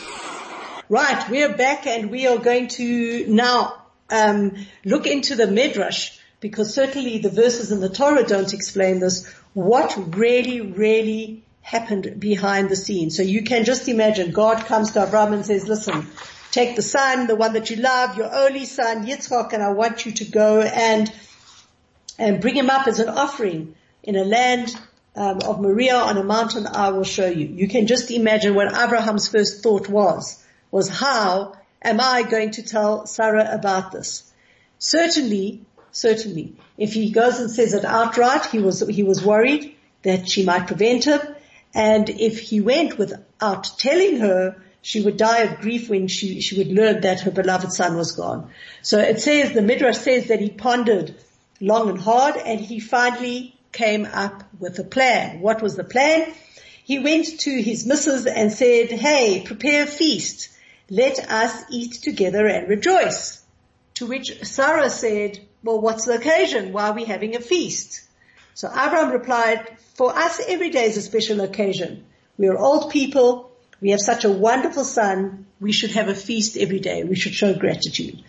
Right, 0.89 1.29
we're 1.29 1.55
back 1.55 1.85
and 1.85 2.09
we 2.09 2.25
are 2.25 2.39
going 2.39 2.69
to 2.69 3.27
now 3.27 3.83
um, 4.09 4.65
look 4.83 5.05
into 5.05 5.35
the 5.35 5.45
Midrash 5.45 6.17
because 6.39 6.73
certainly 6.73 7.19
the 7.19 7.29
verses 7.29 7.71
in 7.71 7.79
the 7.79 7.89
Torah 7.89 8.23
don't 8.23 8.53
explain 8.53 8.99
this. 8.99 9.31
What 9.53 9.95
really, 10.15 10.61
really 10.61 11.43
happened 11.61 12.19
behind 12.19 12.69
the 12.69 12.75
scenes? 12.75 13.15
So 13.15 13.21
you 13.21 13.43
can 13.43 13.65
just 13.65 13.87
imagine 13.87 14.31
God 14.31 14.65
comes 14.65 14.91
to 14.91 15.03
Abraham 15.05 15.33
and 15.33 15.45
says, 15.45 15.67
"Listen, 15.67 16.07
take 16.51 16.75
the 16.75 16.81
son, 16.81 17.27
the 17.27 17.35
one 17.35 17.53
that 17.53 17.69
you 17.69 17.77
love, 17.77 18.17
your 18.17 18.33
only 18.33 18.65
son 18.65 19.05
Yitzchak, 19.05 19.53
and 19.53 19.63
I 19.63 19.71
want 19.71 20.05
you 20.05 20.11
to 20.13 20.25
go 20.25 20.61
and 20.61 21.11
and 22.17 22.41
bring 22.41 22.55
him 22.55 22.69
up 22.69 22.87
as 22.87 22.99
an 22.99 23.09
offering 23.09 23.75
in 24.03 24.15
a 24.15 24.23
land 24.25 24.75
um, 25.15 25.39
of 25.45 25.61
Moriah 25.61 25.95
on 25.95 26.17
a 26.17 26.23
mountain. 26.23 26.67
I 26.67 26.89
will 26.89 27.03
show 27.03 27.27
you. 27.27 27.47
You 27.47 27.67
can 27.67 27.87
just 27.87 28.11
imagine 28.11 28.55
what 28.55 28.67
Abraham's 28.67 29.27
first 29.27 29.63
thought 29.63 29.87
was 29.87 30.43
was 30.71 30.89
how 30.89 31.53
am 31.81 31.99
I 31.99 32.23
going 32.23 32.51
to 32.51 32.63
tell 32.63 33.05
Sarah 33.05 33.49
about 33.51 33.91
this? 33.91 34.31
Certainly, 34.77 35.65
certainly, 35.91 36.55
if 36.77 36.93
he 36.93 37.11
goes 37.11 37.39
and 37.39 37.49
says 37.49 37.73
it 37.73 37.85
outright, 37.85 38.45
he 38.45 38.59
was, 38.59 38.87
he 38.87 39.03
was 39.03 39.23
worried 39.23 39.75
that 40.03 40.29
she 40.29 40.45
might 40.45 40.67
prevent 40.67 41.05
him. 41.05 41.19
And 41.73 42.09
if 42.09 42.39
he 42.39 42.61
went 42.61 42.97
without 42.97 43.69
telling 43.77 44.19
her, 44.19 44.55
she 44.89 45.01
would 45.01 45.17
die 45.17 45.39
of 45.39 45.59
grief 45.61 45.89
when 45.89 46.07
she, 46.07 46.41
she 46.41 46.57
would 46.57 46.71
learn 46.79 47.01
that 47.01 47.21
her 47.21 47.31
beloved 47.31 47.71
son 47.71 47.95
was 47.95 48.13
gone. 48.13 48.49
So 48.81 48.99
it 48.99 49.19
says, 49.21 49.51
the 49.51 49.61
Midrash 49.61 49.97
says 49.97 50.27
that 50.27 50.39
he 50.39 50.49
pondered 50.49 51.15
long 51.61 51.89
and 51.89 51.99
hard 51.99 52.35
and 52.37 52.59
he 52.59 52.79
finally 52.79 53.55
came 53.71 54.05
up 54.05 54.43
with 54.59 54.79
a 54.79 54.83
plan. 54.83 55.41
What 55.41 55.61
was 55.61 55.75
the 55.75 55.83
plan? 55.83 56.33
He 56.83 56.99
went 56.99 57.41
to 57.41 57.51
his 57.51 57.85
missus 57.85 58.25
and 58.25 58.51
said, 58.51 58.89
hey, 58.91 59.43
prepare 59.45 59.83
a 59.83 59.87
feast 59.87 60.49
let 60.89 61.19
us 61.29 61.63
eat 61.69 61.93
together 61.93 62.47
and 62.47 62.67
rejoice. 62.67 63.43
To 63.95 64.07
which 64.07 64.43
Sarah 64.43 64.89
said, 64.89 65.39
well, 65.63 65.79
what's 65.79 66.05
the 66.05 66.15
occasion? 66.15 66.73
Why 66.73 66.89
are 66.89 66.93
we 66.93 67.05
having 67.05 67.35
a 67.35 67.39
feast? 67.39 68.01
So 68.55 68.69
Abraham 68.69 69.11
replied, 69.11 69.77
for 69.93 70.15
us 70.15 70.41
every 70.47 70.69
day 70.69 70.85
is 70.85 70.97
a 70.97 71.01
special 71.01 71.41
occasion. 71.41 72.05
We 72.37 72.47
are 72.47 72.57
old 72.57 72.91
people. 72.91 73.48
We 73.81 73.91
have 73.91 74.01
such 74.01 74.25
a 74.25 74.29
wonderful 74.29 74.83
son. 74.83 75.45
We 75.59 75.71
should 75.71 75.91
have 75.91 76.09
a 76.09 76.15
feast 76.15 76.57
every 76.57 76.79
day. 76.79 77.03
We 77.03 77.15
should 77.15 77.33
show 77.33 77.53
gratitude. 77.53 78.23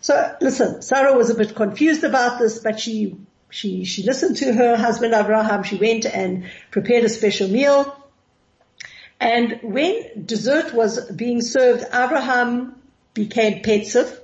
So 0.00 0.36
listen, 0.40 0.82
Sarah 0.82 1.16
was 1.16 1.30
a 1.30 1.34
bit 1.34 1.54
confused 1.54 2.04
about 2.04 2.38
this, 2.38 2.58
but 2.58 2.78
she, 2.80 3.16
she, 3.50 3.84
she 3.84 4.02
listened 4.02 4.36
to 4.38 4.52
her 4.52 4.76
husband 4.76 5.14
Abraham. 5.14 5.62
She 5.62 5.76
went 5.76 6.06
and 6.06 6.44
prepared 6.70 7.04
a 7.04 7.08
special 7.08 7.48
meal. 7.48 7.96
And 9.18 9.60
when 9.62 10.26
dessert 10.26 10.74
was 10.74 11.10
being 11.10 11.40
served, 11.40 11.84
Abraham 11.84 12.80
became 13.14 13.62
pensive 13.62 14.20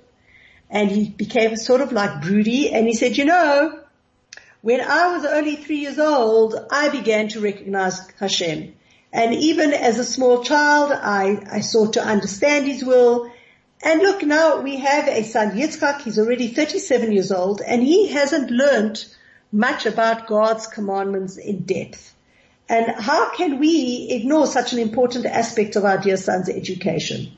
and 0.71 0.91
he 0.91 1.09
became 1.09 1.57
sort 1.57 1.81
of 1.81 1.93
like 1.93 2.23
broody 2.23 2.73
and 2.73 2.87
he 2.87 2.95
said, 2.95 3.17
you 3.17 3.25
know, 3.25 3.81
when 4.61 4.81
I 4.81 5.17
was 5.17 5.25
only 5.25 5.57
three 5.57 5.79
years 5.79 5.99
old, 5.99 6.55
I 6.71 6.89
began 6.89 7.29
to 7.29 7.41
recognize 7.41 8.09
Hashem. 8.21 8.75
And 9.13 9.35
even 9.35 9.75
as 9.75 9.99
a 9.99 10.05
small 10.05 10.43
child, 10.43 10.91
I, 10.93 11.45
I 11.51 11.61
sought 11.61 11.95
to 11.95 12.05
understand 12.05 12.67
his 12.67 12.83
will. 12.83 13.31
And 13.83 14.01
look, 14.01 14.23
now 14.23 14.61
we 14.61 14.79
have 14.79 15.07
a 15.07 15.23
son, 15.23 15.51
Yitzchak. 15.51 16.03
He's 16.03 16.19
already 16.19 16.49
37 16.49 17.13
years 17.13 17.31
old 17.31 17.61
and 17.61 17.83
he 17.83 18.09
hasn't 18.09 18.51
learned 18.51 19.05
much 19.51 19.85
about 19.85 20.27
God's 20.27 20.67
commandments 20.67 21.37
in 21.37 21.65
depth. 21.65 22.15
And 22.69 22.87
how 22.97 23.35
can 23.35 23.59
we 23.59 24.09
ignore 24.11 24.47
such 24.47 24.73
an 24.73 24.79
important 24.79 25.27
aspect 25.27 25.77
of 25.77 25.85
our 25.85 25.99
dear 25.99 26.17
son's 26.17 26.49
education? 26.49 27.33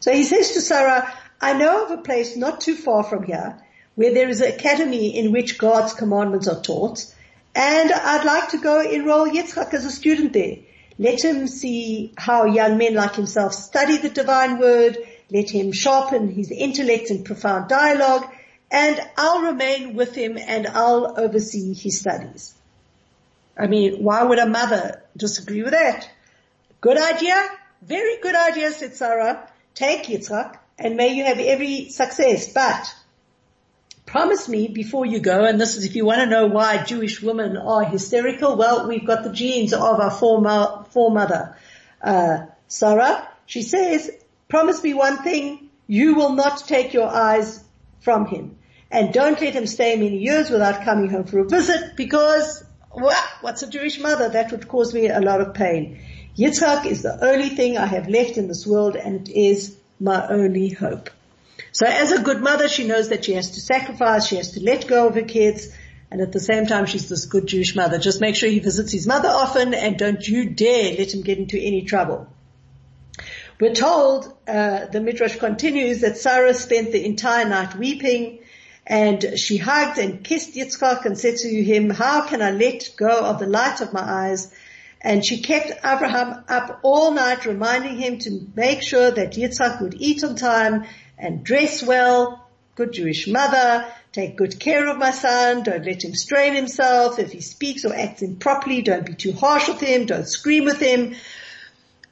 So 0.00 0.12
he 0.12 0.24
says 0.24 0.52
to 0.52 0.60
Sarah, 0.60 1.16
I 1.40 1.52
know 1.52 1.84
of 1.84 1.92
a 1.92 2.02
place 2.02 2.36
not 2.36 2.60
too 2.60 2.74
far 2.74 3.04
from 3.04 3.22
here 3.22 3.56
where 3.94 4.12
there 4.12 4.28
is 4.28 4.40
an 4.40 4.52
academy 4.52 5.16
in 5.16 5.30
which 5.30 5.58
God's 5.58 5.94
commandments 5.94 6.48
are 6.48 6.60
taught 6.60 7.06
and 7.54 7.92
I'd 7.92 8.24
like 8.24 8.48
to 8.48 8.58
go 8.58 8.80
enroll 8.80 9.28
Yitzchak 9.28 9.72
as 9.74 9.84
a 9.84 9.92
student 9.92 10.32
there. 10.32 10.56
Let 10.98 11.24
him 11.24 11.48
see 11.48 12.12
how 12.16 12.44
young 12.44 12.78
men 12.78 12.94
like 12.94 13.16
himself 13.16 13.52
study 13.54 13.96
the 13.96 14.10
divine 14.10 14.58
word. 14.58 14.98
Let 15.30 15.50
him 15.50 15.72
sharpen 15.72 16.30
his 16.30 16.50
intellect 16.50 17.10
in 17.10 17.24
profound 17.24 17.68
dialogue 17.68 18.26
and 18.70 19.00
I'll 19.16 19.42
remain 19.42 19.94
with 19.94 20.14
him 20.14 20.38
and 20.38 20.66
I'll 20.66 21.18
oversee 21.18 21.74
his 21.74 22.00
studies. 22.00 22.54
I 23.56 23.66
mean, 23.66 24.02
why 24.02 24.22
would 24.22 24.38
a 24.38 24.46
mother 24.46 25.02
disagree 25.16 25.62
with 25.62 25.72
that? 25.72 26.08
Good 26.80 26.98
idea? 26.98 27.42
Very 27.82 28.18
good 28.20 28.34
idea, 28.34 28.72
said 28.72 28.94
Sarah. 28.94 29.48
Take 29.74 30.04
Yitzchak 30.04 30.58
and 30.78 30.96
may 30.96 31.14
you 31.14 31.24
have 31.24 31.38
every 31.38 31.90
success, 31.90 32.52
but 32.52 32.94
promise 34.14 34.48
me 34.48 34.68
before 34.68 35.04
you 35.04 35.18
go, 35.18 35.44
and 35.44 35.60
this 35.60 35.76
is 35.76 35.84
if 35.84 35.96
you 35.96 36.04
want 36.04 36.20
to 36.20 36.26
know 36.26 36.46
why 36.46 36.80
Jewish 36.84 37.20
women 37.20 37.56
are 37.56 37.82
hysterical, 37.82 38.54
well, 38.54 38.86
we've 38.86 39.04
got 39.04 39.24
the 39.24 39.32
genes 39.32 39.72
of 39.72 39.98
our 39.98 40.12
former, 40.12 40.84
foremother, 40.92 41.56
uh, 42.00 42.46
Sarah. 42.68 43.28
She 43.46 43.62
says, 43.62 44.08
promise 44.48 44.84
me 44.84 44.94
one 44.94 45.24
thing, 45.24 45.68
you 45.88 46.14
will 46.14 46.34
not 46.34 46.58
take 46.58 46.92
your 46.92 47.08
eyes 47.08 47.64
from 48.02 48.26
him. 48.26 48.56
And 48.88 49.12
don't 49.12 49.40
let 49.40 49.52
him 49.52 49.66
stay 49.66 49.96
many 49.96 50.18
years 50.18 50.48
without 50.48 50.84
coming 50.84 51.10
home 51.10 51.24
for 51.24 51.40
a 51.40 51.48
visit 51.48 51.96
because 51.96 52.62
what's 52.92 53.64
a 53.64 53.68
Jewish 53.68 53.98
mother? 53.98 54.28
That 54.28 54.52
would 54.52 54.68
cause 54.68 54.94
me 54.94 55.08
a 55.08 55.20
lot 55.20 55.40
of 55.40 55.54
pain. 55.54 56.00
Yitzhak 56.38 56.86
is 56.86 57.02
the 57.02 57.18
only 57.20 57.48
thing 57.48 57.76
I 57.76 57.86
have 57.86 58.08
left 58.08 58.36
in 58.36 58.46
this 58.46 58.64
world 58.64 58.94
and 58.94 59.28
it 59.28 59.32
is 59.34 59.76
my 59.98 60.24
only 60.28 60.68
hope. 60.68 61.10
So 61.74 61.86
as 61.86 62.12
a 62.12 62.22
good 62.22 62.40
mother, 62.40 62.68
she 62.68 62.86
knows 62.86 63.08
that 63.08 63.24
she 63.24 63.32
has 63.32 63.50
to 63.50 63.60
sacrifice, 63.60 64.28
she 64.28 64.36
has 64.36 64.52
to 64.52 64.60
let 64.60 64.86
go 64.86 65.08
of 65.08 65.16
her 65.16 65.22
kids, 65.22 65.66
and 66.08 66.20
at 66.20 66.30
the 66.30 66.38
same 66.38 66.66
time 66.66 66.86
she's 66.86 67.08
this 67.08 67.26
good 67.26 67.48
Jewish 67.48 67.74
mother. 67.74 67.98
Just 67.98 68.20
make 68.20 68.36
sure 68.36 68.48
he 68.48 68.60
visits 68.60 68.92
his 68.92 69.08
mother 69.08 69.28
often 69.28 69.74
and 69.74 69.98
don't 69.98 70.24
you 70.26 70.50
dare 70.50 70.96
let 70.96 71.12
him 71.12 71.22
get 71.22 71.38
into 71.38 71.58
any 71.58 71.82
trouble. 71.82 72.28
We're 73.60 73.74
told, 73.74 74.32
uh, 74.46 74.86
the 74.86 75.00
Midrash 75.00 75.34
continues 75.36 76.02
that 76.02 76.16
Sarah 76.16 76.54
spent 76.54 76.92
the 76.92 77.04
entire 77.04 77.48
night 77.48 77.74
weeping 77.76 78.38
and 78.86 79.36
she 79.36 79.56
hugged 79.56 79.98
and 79.98 80.22
kissed 80.22 80.54
Yitzchak 80.54 81.04
and 81.06 81.18
said 81.18 81.38
to 81.38 81.64
him, 81.64 81.90
how 81.90 82.28
can 82.28 82.40
I 82.40 82.52
let 82.52 82.90
go 82.96 83.24
of 83.24 83.40
the 83.40 83.46
light 83.46 83.80
of 83.80 83.92
my 83.92 84.02
eyes? 84.02 84.54
And 85.00 85.26
she 85.26 85.42
kept 85.42 85.72
Abraham 85.84 86.44
up 86.48 86.78
all 86.84 87.10
night 87.10 87.46
reminding 87.46 87.96
him 87.96 88.20
to 88.20 88.46
make 88.54 88.80
sure 88.80 89.10
that 89.10 89.32
Yitzchak 89.32 89.82
would 89.82 89.94
eat 89.98 90.22
on 90.22 90.36
time 90.36 90.84
and 91.18 91.44
dress 91.44 91.82
well, 91.82 92.48
good 92.74 92.92
Jewish 92.92 93.28
mother, 93.28 93.86
take 94.12 94.36
good 94.36 94.58
care 94.58 94.88
of 94.88 94.98
my 94.98 95.10
son, 95.10 95.62
don't 95.62 95.84
let 95.84 96.04
him 96.04 96.14
strain 96.14 96.54
himself. 96.54 97.18
If 97.18 97.32
he 97.32 97.40
speaks 97.40 97.84
or 97.84 97.94
acts 97.94 98.22
improperly, 98.22 98.82
don't 98.82 99.06
be 99.06 99.14
too 99.14 99.32
harsh 99.32 99.68
with 99.68 99.80
him, 99.80 100.06
don't 100.06 100.28
scream 100.28 100.64
with 100.64 100.80
him. 100.80 101.14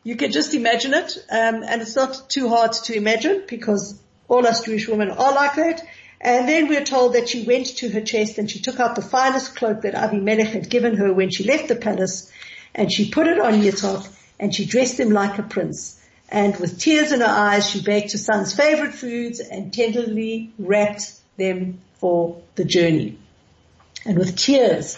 You 0.04 0.16
can 0.16 0.32
just 0.32 0.54
imagine 0.54 0.94
it, 0.94 1.18
um, 1.30 1.64
and 1.64 1.82
it's 1.82 1.98
not 1.98 2.30
too 2.30 2.48
hard 2.48 2.72
to 2.72 2.96
imagine 2.96 3.44
because 3.46 4.00
all 4.30 4.48
us 4.48 4.64
Jewish 4.64 4.88
women 4.88 5.12
are 5.12 5.34
like 5.34 5.56
that. 5.56 5.86
And 6.22 6.48
then 6.48 6.70
we're 6.70 6.86
told 6.86 7.14
that 7.14 7.30
she 7.30 7.44
went 7.44 7.68
to 7.78 7.90
her 7.90 8.00
chest 8.00 8.38
and 8.38 8.50
she 8.50 8.60
took 8.60 8.80
out 8.80 8.96
the 8.96 9.02
finest 9.02 9.58
cloak 9.58 9.82
that 9.82 9.96
Avimelech 9.96 10.48
had 10.48 10.70
given 10.70 10.96
her 10.96 11.14
when 11.14 11.30
she 11.30 11.44
left 11.44 11.68
the 11.68 11.76
palace 11.76 12.32
and 12.74 12.92
she 12.92 13.12
put 13.12 13.28
it 13.28 13.40
on 13.40 13.62
Yitzhak 13.62 14.08
and 14.40 14.54
she 14.54 14.66
dressed 14.66 15.00
him 15.00 15.10
like 15.10 15.38
a 15.38 15.44
prince. 15.44 15.97
And 16.30 16.58
with 16.58 16.80
tears 16.80 17.12
in 17.12 17.22
her 17.22 17.26
eyes, 17.26 17.70
she 17.70 17.82
baked 17.82 18.12
her 18.12 18.18
son's 18.18 18.54
favorite 18.54 18.94
foods 18.94 19.40
and 19.40 19.74
tenderly 19.74 20.52
wrapped 20.60 21.14
them 21.38 21.80
for 22.00 22.42
the 22.56 22.66
journey. 22.66 23.18
And 24.06 24.18
with 24.18 24.36
tears 24.36 24.98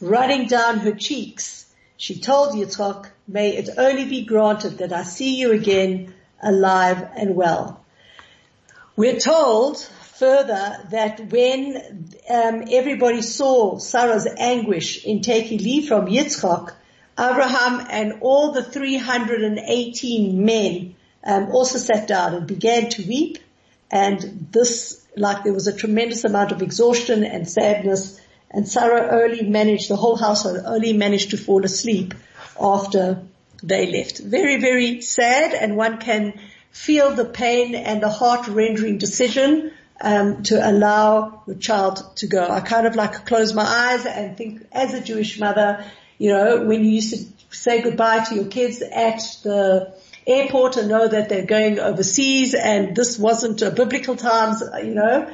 running 0.00 0.46
down 0.46 0.78
her 0.78 0.92
cheeks, 0.92 1.66
she 1.96 2.20
told 2.20 2.54
Yitzhak, 2.54 3.10
may 3.26 3.56
it 3.56 3.70
only 3.76 4.04
be 4.04 4.24
granted 4.24 4.78
that 4.78 4.92
I 4.92 5.02
see 5.02 5.36
you 5.36 5.50
again 5.52 6.14
alive 6.40 7.08
and 7.16 7.34
well. 7.34 7.84
We're 8.94 9.18
told 9.18 9.78
further 9.78 10.86
that 10.90 11.30
when 11.30 12.10
um, 12.28 12.64
everybody 12.70 13.22
saw 13.22 13.78
Sarah's 13.78 14.26
anguish 14.36 15.04
in 15.04 15.22
taking 15.22 15.58
leave 15.58 15.88
from 15.88 16.06
Yitzchak, 16.06 16.72
Abraham 17.18 17.86
and 17.90 18.18
all 18.20 18.52
the 18.52 18.62
318 18.62 20.44
men 20.44 20.94
um, 21.24 21.50
also 21.50 21.78
sat 21.78 22.06
down 22.06 22.34
and 22.34 22.46
began 22.46 22.88
to 22.90 23.02
weep. 23.06 23.38
And 23.90 24.48
this, 24.52 25.04
like 25.16 25.44
there 25.44 25.52
was 25.52 25.66
a 25.66 25.76
tremendous 25.76 26.24
amount 26.24 26.52
of 26.52 26.62
exhaustion 26.62 27.24
and 27.24 27.48
sadness. 27.48 28.20
And 28.50 28.68
Sarah 28.68 29.22
only 29.22 29.42
managed, 29.42 29.88
the 29.90 29.96
whole 29.96 30.16
household 30.16 30.60
only 30.64 30.92
managed 30.92 31.30
to 31.30 31.36
fall 31.36 31.64
asleep 31.64 32.14
after 32.60 33.22
they 33.62 33.90
left. 33.90 34.18
Very, 34.18 34.60
very 34.60 35.00
sad 35.00 35.54
and 35.54 35.76
one 35.76 35.98
can 35.98 36.38
feel 36.70 37.10
the 37.10 37.24
pain 37.24 37.74
and 37.74 38.02
the 38.02 38.08
heart 38.08 38.46
rendering 38.46 38.98
decision 38.98 39.72
um, 40.00 40.42
to 40.44 40.70
allow 40.70 41.42
your 41.46 41.56
child 41.56 42.16
to 42.16 42.26
go. 42.26 42.46
I 42.46 42.60
kind 42.60 42.86
of 42.86 42.94
like 42.94 43.26
close 43.26 43.52
my 43.52 43.64
eyes 43.64 44.06
and 44.06 44.36
think 44.36 44.64
as 44.70 44.94
a 44.94 45.00
Jewish 45.00 45.40
mother, 45.40 45.84
you 46.18 46.32
know, 46.32 46.64
when 46.64 46.84
you 46.84 46.90
used 46.90 47.14
to 47.14 47.56
say 47.56 47.82
goodbye 47.82 48.24
to 48.24 48.34
your 48.34 48.46
kids 48.46 48.82
at 48.82 49.20
the 49.42 49.94
airport 50.26 50.76
and 50.76 50.88
know 50.88 51.08
that 51.08 51.28
they're 51.28 51.46
going 51.46 51.78
overseas 51.78 52.54
and 52.54 52.94
this 52.94 53.18
wasn't 53.18 53.62
a 53.62 53.70
biblical 53.70 54.16
times, 54.16 54.62
you 54.82 54.94
know, 54.94 55.32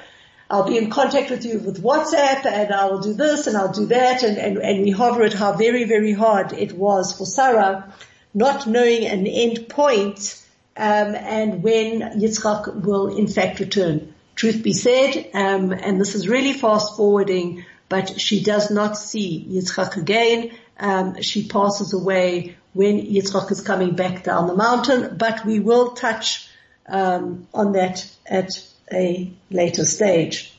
I'll 0.49 0.69
be 0.69 0.79
in 0.79 0.91
contact 0.91 1.31
with 1.31 1.45
you 1.45 1.59
with 1.59 1.83
WhatsApp 1.83 2.47
and 2.47 2.73
I'll 2.73 3.00
do 3.00 3.14
this 3.14 3.47
and 3.47 3.57
I'll 3.57 3.73
do 3.73 3.87
that 3.87 4.23
and, 4.23 4.37
and, 4.37 4.59
and 4.59 4.83
we 4.83 4.91
hover 4.91 5.23
at 5.23 5.33
how 5.33 5.55
very, 5.55 5.85
very 5.85 6.12
hard 6.12 6.53
it 6.53 6.73
was 6.73 7.17
for 7.17 7.26
Sarah 7.26 7.93
not 8.35 8.67
knowing 8.67 9.07
an 9.07 9.26
end 9.26 9.69
point 9.69 10.43
um, 10.76 11.14
and 11.14 11.62
when 11.62 12.00
Yitzchak 12.00 12.83
will 12.83 13.17
in 13.17 13.29
fact 13.29 13.61
return. 13.61 14.12
Truth 14.35 14.64
be 14.64 14.73
said, 14.73 15.31
um, 15.33 15.71
and 15.71 16.00
this 16.00 16.17
is 16.17 16.29
really 16.29 16.53
fast 16.53 16.97
forwarding, 16.97 17.64
but 17.88 18.21
she 18.21 18.43
does 18.43 18.73
not 18.73 18.99
see 18.99 19.47
Yitzchak 19.49 19.97
again. 19.97 20.50
Um, 20.78 21.23
she 21.23 21.47
passes 21.49 21.93
away 21.93 22.57
when 22.73 23.00
Yitzchak 23.00 23.50
is 23.52 23.61
coming 23.61 23.95
back 23.95 24.25
down 24.25 24.49
the 24.49 24.54
mountain, 24.54 25.16
but 25.16 25.45
we 25.45 25.61
will 25.61 25.93
touch 25.93 26.49
um, 26.87 27.47
on 27.54 27.73
that 27.73 28.09
at 28.26 28.50
a 28.93 29.31
later 29.50 29.85
stage. 29.85 30.52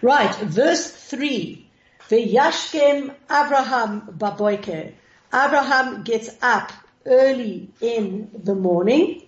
Right, 0.00 0.34
verse 0.34 0.90
three. 0.90 1.66
V'yashkem 2.08 3.14
Abraham 3.30 4.02
baboiker. 4.18 4.92
Abraham 5.32 6.02
gets 6.02 6.30
up 6.42 6.72
early 7.06 7.70
in 7.80 8.30
the 8.42 8.54
morning. 8.54 9.22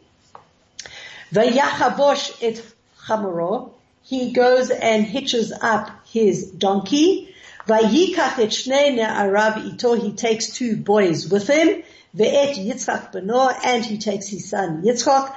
V'yachabosh 1.33 2.43
et 2.43 2.63
chamoro. 3.07 3.73
He 4.03 4.33
goes 4.33 4.71
and 4.71 5.05
hitches 5.05 5.53
up 5.53 5.91
his 6.07 6.51
donkey. 6.51 7.34
Ito. 9.67 9.95
He 9.95 10.13
takes 10.13 10.51
two 10.51 10.77
boys 10.77 11.29
with 11.29 11.49
him. 11.49 11.83
Beno. 12.17 13.55
And 13.65 13.85
he 13.85 13.99
takes 13.99 14.29
his 14.29 14.49
son 14.49 14.83
Yitzchak. 14.83 15.35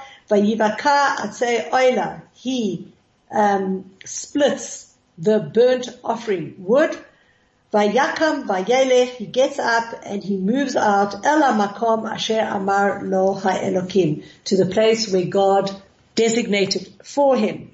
He 2.34 2.88
um, 3.32 3.92
splits 4.04 4.94
the 5.18 5.40
burnt 5.40 5.90
offering 6.04 6.56
wood. 6.60 6.98
He 7.74 9.26
gets 9.26 9.60
up 9.60 10.02
and 10.06 10.24
he 10.24 10.38
moves 10.38 10.76
out, 10.76 11.24
makom 11.24 12.10
asher 12.10 12.48
amar 12.50 13.04
lo 13.04 13.36
to 13.36 14.58
the 14.58 14.66
place 14.66 15.12
where 15.12 15.26
God 15.26 15.70
designated 16.16 16.88
for 17.04 17.36
him. 17.38 17.72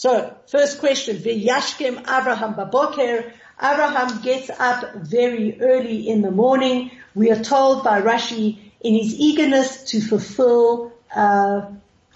So, 0.00 0.34
first 0.46 0.78
question, 0.78 1.18
v'yashkem 1.18 1.98
Abraham 1.98 2.54
baboker, 2.54 3.34
Abraham 3.62 4.22
gets 4.22 4.48
up 4.48 4.94
very 4.94 5.60
early 5.60 6.08
in 6.08 6.22
the 6.22 6.30
morning. 6.30 6.90
We 7.14 7.30
are 7.30 7.44
told 7.44 7.84
by 7.84 8.00
Rashi 8.00 8.56
in 8.80 8.94
his 8.94 9.14
eagerness 9.14 9.90
to 9.90 10.00
fulfill, 10.00 10.92
uh, 11.14 11.66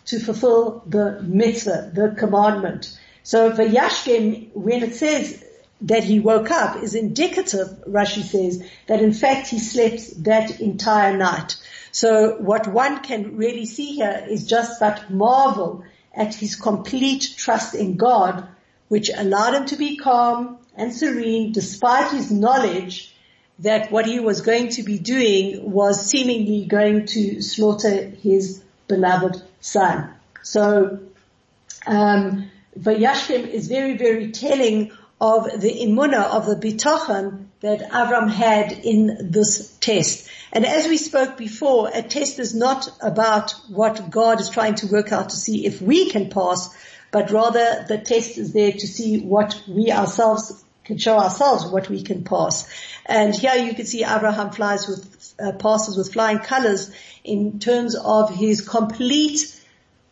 to 0.07 0.19
fulfill 0.19 0.83
the 0.87 1.21
mitzvah, 1.25 1.91
the 1.93 2.15
commandment. 2.19 2.99
So 3.23 3.53
v'yashkem, 3.53 4.55
when 4.55 4.83
it 4.83 4.95
says 4.95 5.45
that 5.83 6.05
he 6.05 6.21
woke 6.21 6.51
up 6.51 6.83
is 6.83 6.95
indicative, 6.95 7.69
Rashi 7.87 8.23
says, 8.23 8.67
that 8.87 9.03
in 9.03 9.13
fact 9.13 9.49
he 9.49 9.59
slept 9.59 10.25
that 10.25 10.59
entire 10.59 11.19
night. 11.19 11.57
So 11.93 12.37
what 12.39 12.67
one 12.67 13.03
can 13.03 13.37
really 13.37 13.67
see 13.67 13.97
here 13.97 14.27
is 14.27 14.47
just 14.47 14.81
that 14.81 15.11
marvel 15.11 15.85
at 16.17 16.35
his 16.35 16.57
complete 16.57 17.35
trust 17.37 17.75
in 17.75 17.97
God, 17.97 18.47
which 18.89 19.11
allowed 19.15 19.55
him 19.55 19.67
to 19.67 19.77
be 19.77 19.97
calm 19.97 20.59
and 20.77 20.95
serene 20.95 21.53
despite 21.53 22.13
his 22.13 22.31
knowledge 22.31 23.15
that 23.61 23.91
what 23.93 24.07
he 24.07 24.19
was 24.21 24.41
going 24.41 24.69
to 24.69 24.83
be 24.83 24.99
doing 24.99 25.71
was 25.71 26.11
seemingly 26.11 26.65
going 26.65 27.07
to 27.07 27.41
slaughter 27.41 28.09
his 28.09 28.63
beloved 28.89 29.43
son. 29.61 30.11
So, 30.43 31.01
um, 31.87 32.51
is 32.77 33.69
very, 33.69 33.97
very 33.97 34.33
telling 34.33 34.91
of 35.21 35.45
the 35.61 35.71
imuna, 35.71 36.25
of 36.35 36.47
the 36.47 36.57
bitachon 36.57 37.47
that 37.65 37.81
Avram 37.93 38.31
had 38.31 38.73
in 38.73 39.31
this 39.31 39.75
test. 39.81 40.29
And 40.53 40.67
as 40.67 40.87
we 40.87 40.99
spoke 40.99 41.39
before, 41.39 41.91
a 41.95 42.03
test 42.03 42.39
is 42.39 42.55
not 42.55 42.91
about 43.01 43.53
what 43.71 44.11
God 44.11 44.39
is 44.39 44.51
trying 44.51 44.75
to 44.77 44.87
work 44.89 45.13
out 45.13 45.31
to 45.31 45.37
see 45.37 45.65
if 45.65 45.81
we 45.81 46.11
can 46.11 46.29
pass, 46.29 46.69
but 47.11 47.31
rather 47.31 47.87
the 47.89 47.97
test 47.97 48.37
is 48.37 48.53
there 48.53 48.73
to 48.73 48.87
see 48.87 49.21
what 49.21 49.63
we 49.67 49.91
ourselves 49.91 50.63
can 50.85 50.99
show 50.99 51.19
ourselves 51.19 51.65
what 51.65 51.89
we 51.89 52.03
can 52.03 52.23
pass. 52.23 52.69
And 53.07 53.35
here 53.35 53.55
you 53.55 53.73
can 53.73 53.87
see 53.87 54.05
Abraham 54.05 54.51
flies 54.51 54.87
with, 54.87 55.35
uh, 55.43 55.53
passes 55.53 55.97
with 55.97 56.13
flying 56.13 56.41
colors 56.41 56.91
in 57.25 57.61
terms 57.61 57.97
of 57.97 58.29
his 58.29 58.61
complete, 58.61 59.59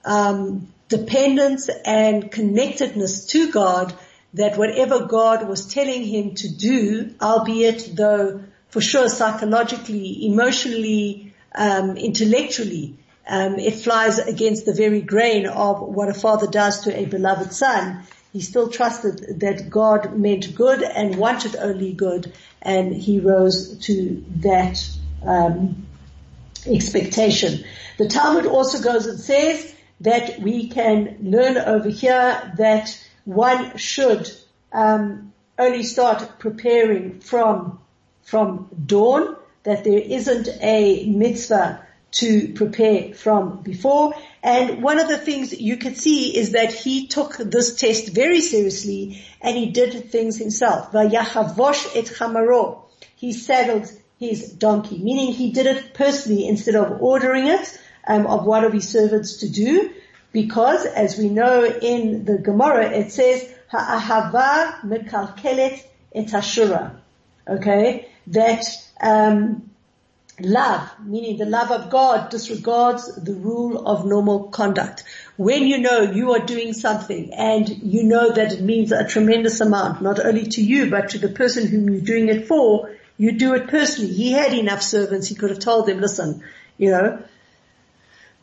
um, 0.07 0.73
dependence 0.89 1.69
and 1.85 2.33
connectedness 2.33 3.27
to 3.27 3.53
God 3.53 3.93
that 4.35 4.57
whatever 4.57 5.07
God 5.07 5.49
was 5.49 5.67
telling 5.67 6.05
him 6.05 6.35
to 6.37 6.49
do, 6.49 7.15
albeit 7.21 7.91
though 7.95 8.43
for 8.69 8.81
sure 8.81 9.09
psychologically, 9.09 10.27
emotionally, 10.27 11.35
um, 11.55 11.97
intellectually, 11.97 12.97
um, 13.29 13.59
it 13.59 13.75
flies 13.75 14.19
against 14.19 14.65
the 14.65 14.73
very 14.73 15.01
grain 15.01 15.47
of 15.47 15.81
what 15.81 16.09
a 16.09 16.15
father 16.15 16.47
does 16.47 16.85
to 16.85 16.99
a 16.99 17.05
beloved 17.05 17.53
son. 17.53 18.03
He 18.33 18.41
still 18.41 18.69
trusted 18.69 19.41
that 19.41 19.69
God 19.69 20.19
meant 20.19 20.55
good 20.55 20.83
and 20.83 21.17
wanted 21.17 21.55
only 21.55 21.93
good, 21.93 22.33
and 22.63 22.95
he 22.95 23.21
rose 23.21 23.79
to 23.87 24.25
that 24.41 24.83
um, 25.23 25.87
expectation. 26.67 27.65
The 27.99 28.09
Talmud 28.09 28.47
also 28.47 28.83
goes 28.83 29.07
and 29.07 29.21
says 29.21 29.75
that 30.01 30.41
we 30.41 30.69
can 30.69 31.19
learn 31.21 31.59
over 31.59 31.91
here 31.91 32.55
that 32.57 32.99
one 33.25 33.77
should 33.77 34.31
um, 34.73 35.33
only 35.59 35.83
start 35.83 36.39
preparing 36.39 37.21
from 37.21 37.81
from 38.23 38.69
dawn. 38.87 39.37
That 39.65 39.85
there 39.85 39.99
isn't 39.99 40.49
a 40.61 41.07
mitzvah 41.07 41.87
to 42.13 42.53
prepare 42.55 43.15
from 43.15 43.63
before. 43.63 44.15
And 44.43 44.83
one 44.83 44.99
of 44.99 45.09
the 45.09 45.19
things 45.19 45.59
you 45.59 45.77
could 45.77 45.97
see 45.97 46.37
is 46.37 46.53
that 46.53 46.73
he 46.73 47.07
took 47.07 47.37
this 47.37 47.77
test 47.77 48.09
very 48.09 48.41
seriously 48.41 49.25
and 49.41 49.57
he 49.57 49.71
did 49.71 50.11
things 50.11 50.37
himself. 50.37 50.93
Vayachavosh 50.93 51.97
et 51.97 52.07
chamaro. 52.07 52.83
He 53.17 53.33
saddled 53.33 53.91
his 54.19 54.53
donkey, 54.53 54.99
meaning 54.99 55.33
he 55.33 55.53
did 55.53 55.67
it 55.67 55.95
personally 55.95 56.47
instead 56.47 56.75
of 56.75 57.01
ordering 57.01 57.47
it 57.47 57.79
um, 58.07 58.27
of 58.27 58.45
one 58.45 58.65
of 58.65 58.73
his 58.73 58.89
servants 58.89 59.39
to 59.39 59.49
do 59.49 59.91
because 60.33 60.87
as 60.87 61.19
we 61.19 61.29
know 61.29 61.65
in 61.65 62.25
the 62.25 62.39
Gemara, 62.39 62.91
it 62.91 63.13
says, 63.13 63.49
ha'ahava 63.71 64.81
mekalkelet 64.81 65.85
et 66.15 66.27
hashura. 66.27 66.97
Okay? 67.47 68.09
That, 68.29 68.65
um, 69.01 69.71
love, 70.41 70.89
meaning 71.05 71.37
the 71.37 71.45
love 71.45 71.71
of 71.71 71.91
God 71.91 72.31
disregards 72.31 73.15
the 73.17 73.35
rule 73.35 73.87
of 73.87 74.07
normal 74.07 74.45
conduct. 74.45 75.05
When 75.37 75.65
you 75.65 75.79
know 75.79 76.01
you 76.01 76.33
are 76.33 76.45
doing 76.45 76.73
something 76.73 77.33
and 77.35 77.69
you 77.69 78.05
know 78.05 78.33
that 78.33 78.53
it 78.53 78.61
means 78.61 78.93
a 78.93 79.07
tremendous 79.07 79.61
amount, 79.61 80.03
not 80.03 80.25
only 80.25 80.47
to 80.47 80.63
you, 80.63 80.91
but 80.91 81.11
to 81.11 81.19
the 81.19 81.29
person 81.29 81.67
whom 81.67 81.89
you're 81.91 82.01
doing 82.01 82.29
it 82.29 82.47
for, 82.47 82.91
you 83.19 83.33
do 83.33 83.55
it 83.55 83.69
personally. 83.69 84.13
He 84.13 84.33
had 84.33 84.53
enough 84.53 84.83
servants, 84.83 85.29
he 85.29 85.35
could 85.35 85.51
have 85.51 85.59
told 85.59 85.87
them, 85.87 86.01
listen, 86.01 86.43
you 86.79 86.91
know, 86.91 87.23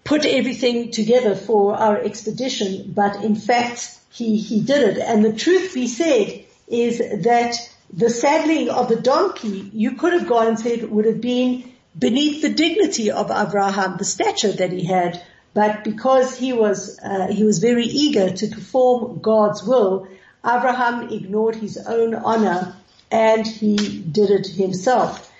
put 0.09 0.25
everything 0.25 0.89
together 0.89 1.35
for 1.35 1.75
our 1.75 1.95
expedition, 1.95 2.91
but 2.95 3.23
in 3.23 3.35
fact 3.35 3.95
he, 4.09 4.37
he 4.37 4.59
did 4.59 4.81
it. 4.89 4.97
And 4.97 5.23
the 5.23 5.33
truth 5.33 5.75
be 5.75 5.87
said 5.87 6.45
is 6.67 6.97
that 6.97 7.55
the 7.93 8.09
saddling 8.09 8.71
of 8.71 8.89
the 8.89 8.95
donkey, 8.95 9.69
you 9.71 9.91
could 9.91 10.13
have 10.13 10.27
gone 10.27 10.47
and 10.47 10.59
said 10.59 10.89
would 10.89 11.05
have 11.05 11.21
been 11.21 11.71
beneath 11.97 12.41
the 12.41 12.49
dignity 12.49 13.11
of 13.11 13.29
Abraham, 13.29 13.97
the 13.97 14.03
stature 14.03 14.51
that 14.51 14.71
he 14.71 14.83
had, 14.83 15.21
but 15.53 15.83
because 15.83 16.35
he 16.35 16.53
was, 16.53 16.99
uh, 17.03 17.27
he 17.27 17.43
was 17.43 17.59
very 17.59 17.85
eager 17.85 18.31
to 18.31 18.47
perform 18.47 19.19
God's 19.19 19.63
will, 19.63 20.07
Abraham 20.43 21.09
ignored 21.09 21.55
his 21.55 21.77
own 21.77 22.15
honor 22.15 22.75
and 23.11 23.45
he 23.45 23.75
did 23.99 24.31
it 24.31 24.47
himself. 24.47 25.31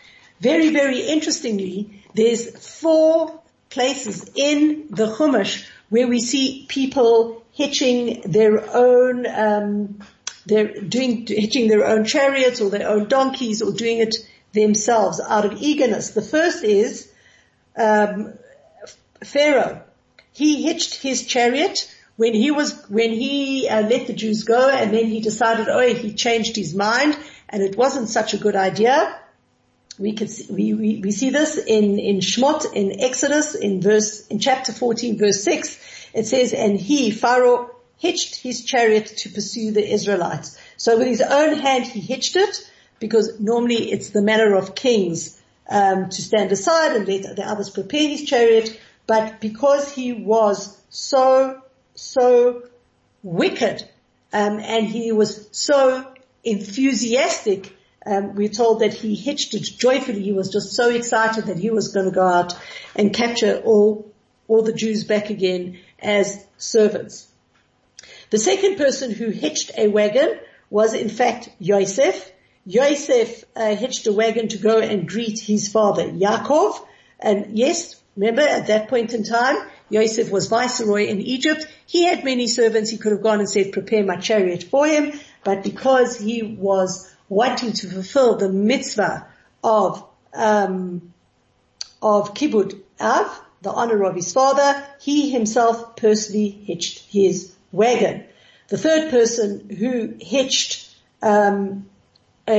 very, 0.41 0.69
very 0.69 1.01
interestingly, 1.01 2.03
there's 2.13 2.43
four 2.79 3.39
places 3.69 4.29
in 4.35 4.87
the 4.89 5.07
Chumash 5.07 5.67
where 5.89 6.07
we 6.07 6.19
see 6.19 6.65
people 6.67 7.43
hitching 7.51 8.21
their 8.21 8.63
own, 8.75 9.25
um, 9.27 9.99
they're 10.45 10.81
doing, 10.81 11.25
hitching 11.27 11.67
their 11.67 11.85
own 11.85 12.05
chariots 12.05 12.61
or 12.61 12.69
their 12.69 12.87
own 12.87 13.07
donkeys 13.07 13.61
or 13.61 13.71
doing 13.71 13.99
it 13.99 14.15
themselves 14.53 15.19
out 15.19 15.45
of 15.45 15.61
eagerness. 15.61 16.11
The 16.11 16.21
first 16.21 16.63
is, 16.63 17.11
um, 17.77 18.33
Pharaoh. 19.23 19.83
He 20.31 20.63
hitched 20.63 20.95
his 20.95 21.25
chariot 21.25 21.93
when 22.15 22.33
he 22.33 22.51
was, 22.51 22.73
when 22.89 23.11
he 23.11 23.67
uh, 23.67 23.81
let 23.81 24.07
the 24.07 24.13
Jews 24.13 24.43
go 24.43 24.69
and 24.69 24.93
then 24.93 25.05
he 25.05 25.19
decided, 25.19 25.67
oh, 25.67 25.93
he 25.93 26.13
changed 26.13 26.55
his 26.55 26.73
mind 26.73 27.17
and 27.49 27.61
it 27.61 27.75
wasn't 27.75 28.09
such 28.09 28.33
a 28.33 28.37
good 28.37 28.55
idea. 28.55 29.18
We 29.99 30.15
see, 30.15 30.51
we, 30.51 30.73
we, 30.73 31.01
we 31.03 31.11
see 31.11 31.29
this 31.29 31.57
in, 31.57 31.99
in 31.99 32.19
Shmot, 32.19 32.73
in 32.73 33.01
Exodus, 33.01 33.53
in 33.53 33.81
verse, 33.81 34.25
in 34.27 34.39
chapter 34.39 34.71
14 34.71 35.17
verse 35.17 35.43
6. 35.43 36.11
It 36.13 36.25
says, 36.25 36.53
and 36.53 36.79
he, 36.79 37.11
Pharaoh, 37.11 37.69
hitched 37.97 38.35
his 38.35 38.63
chariot 38.63 39.07
to 39.17 39.29
pursue 39.29 39.71
the 39.71 39.85
Israelites. 39.85 40.57
So 40.77 40.97
with 40.97 41.07
his 41.07 41.21
own 41.21 41.59
hand 41.59 41.85
he 41.85 41.99
hitched 41.99 42.37
it 42.37 42.71
because 42.99 43.39
normally 43.39 43.91
it's 43.91 44.11
the 44.11 44.21
manner 44.21 44.55
of 44.55 44.73
kings 44.73 45.39
um, 45.69 46.09
to 46.09 46.21
stand 46.21 46.51
aside 46.51 46.95
and 46.95 47.07
let 47.07 47.35
the 47.35 47.43
others 47.45 47.69
prepare 47.69 48.07
his 48.07 48.23
chariot. 48.23 48.79
But 49.05 49.41
because 49.41 49.91
he 49.91 50.13
was 50.13 50.77
so 50.89 51.61
so 51.95 52.63
wicked 53.21 53.87
um, 54.31 54.59
and 54.59 54.87
he 54.87 55.11
was 55.11 55.49
so 55.51 56.05
enthusiastic, 56.43 57.75
um, 58.05 58.35
we're 58.35 58.49
told 58.49 58.79
that 58.79 58.93
he 58.93 59.15
hitched 59.15 59.53
it 59.53 59.63
joyfully. 59.63 60.23
He 60.23 60.31
was 60.31 60.49
just 60.49 60.73
so 60.73 60.89
excited 60.89 61.45
that 61.45 61.57
he 61.57 61.69
was 61.69 61.89
going 61.89 62.05
to 62.05 62.11
go 62.11 62.25
out 62.25 62.57
and 62.95 63.13
capture 63.13 63.61
all 63.65 64.11
all 64.47 64.63
the 64.63 64.73
Jews 64.73 65.03
back 65.03 65.29
again 65.29 65.77
as 65.99 66.45
servants. 66.57 67.27
The 68.31 68.39
second 68.39 68.77
person 68.77 69.11
who 69.11 69.29
hitched 69.29 69.71
a 69.77 69.87
wagon 69.87 70.39
was 70.69 70.93
in 70.93 71.09
fact 71.09 71.49
Yosef. 71.59 72.31
Yosef 72.65 73.43
uh, 73.55 73.75
hitched 73.75 74.07
a 74.07 74.13
wagon 74.13 74.47
to 74.49 74.57
go 74.57 74.79
and 74.79 75.07
greet 75.07 75.39
his 75.39 75.67
father 75.71 76.03
Yaakov. 76.03 76.83
And 77.19 77.57
yes, 77.57 78.01
remember 78.15 78.41
at 78.41 78.67
that 78.67 78.87
point 78.87 79.13
in 79.13 79.23
time, 79.23 79.57
Yosef 79.89 80.31
was 80.31 80.47
viceroy 80.47 81.07
in 81.07 81.21
Egypt. 81.21 81.67
He 81.85 82.05
had 82.05 82.23
many 82.23 82.47
servants. 82.47 82.89
He 82.89 82.97
could 82.97 83.11
have 83.11 83.23
gone 83.23 83.39
and 83.39 83.49
said, 83.49 83.71
prepare 83.71 84.03
my 84.03 84.17
chariot 84.17 84.63
for 84.63 84.87
him. 84.87 85.19
But 85.43 85.63
because 85.63 86.17
he 86.17 86.43
was 86.43 87.09
wanting 87.29 87.73
to 87.73 87.87
fulfill 87.87 88.35
the 88.35 88.49
mitzvah 88.49 89.27
of, 89.63 90.05
um, 90.33 91.13
of 92.01 92.33
Kibud 92.33 92.81
Av, 92.99 93.41
the 93.61 93.71
honor 93.71 94.03
of 94.03 94.15
his 94.15 94.33
father, 94.33 94.85
he 94.99 95.29
himself 95.29 95.95
personally 95.95 96.49
hitched 96.49 96.99
his 97.11 97.53
wagon. 97.71 98.25
The 98.69 98.77
third 98.77 99.11
person 99.11 99.69
who 99.69 100.15
hitched 100.19 100.95
um, 101.21 101.89
a, 102.47 102.51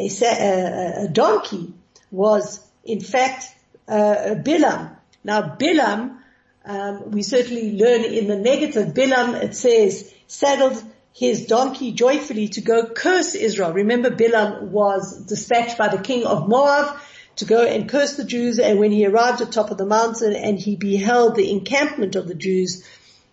a, 0.00 0.08
a, 0.22 1.04
a, 1.04 1.08
donkey 1.08 1.74
was 2.10 2.64
in 2.84 3.00
fact 3.00 3.46
uh, 3.86 4.34
Bilam. 4.36 4.96
Now 5.24 5.42
Bilam, 5.42 6.18
um, 6.64 7.10
we 7.10 7.22
certainly 7.22 7.76
learn 7.76 8.04
in 8.04 8.28
the 8.28 8.36
negative. 8.36 8.94
Bilam, 8.94 9.42
it 9.42 9.54
says, 9.56 10.12
saddled 10.26 10.82
his 11.12 11.46
donkey 11.46 11.92
joyfully 11.92 12.48
to 12.48 12.60
go 12.60 12.86
curse 12.86 13.34
Israel. 13.34 13.72
Remember 13.72 14.10
Bilam 14.10 14.68
was 14.68 15.24
dispatched 15.24 15.76
by 15.76 15.88
the 15.88 16.02
king 16.02 16.24
of 16.24 16.48
Moab 16.48 16.96
to 17.36 17.44
go 17.44 17.64
and 17.64 17.88
curse 17.88 18.16
the 18.16 18.24
Jews 18.24 18.58
and 18.58 18.78
when 18.78 18.92
he 18.92 19.06
arrived 19.06 19.40
at 19.40 19.52
top 19.52 19.70
of 19.70 19.78
the 19.78 19.86
mountain 19.86 20.34
and 20.34 20.58
he 20.58 20.76
beheld 20.76 21.34
the 21.34 21.50
encampment 21.50 22.16
of 22.16 22.28
the 22.28 22.34
Jews, 22.34 22.84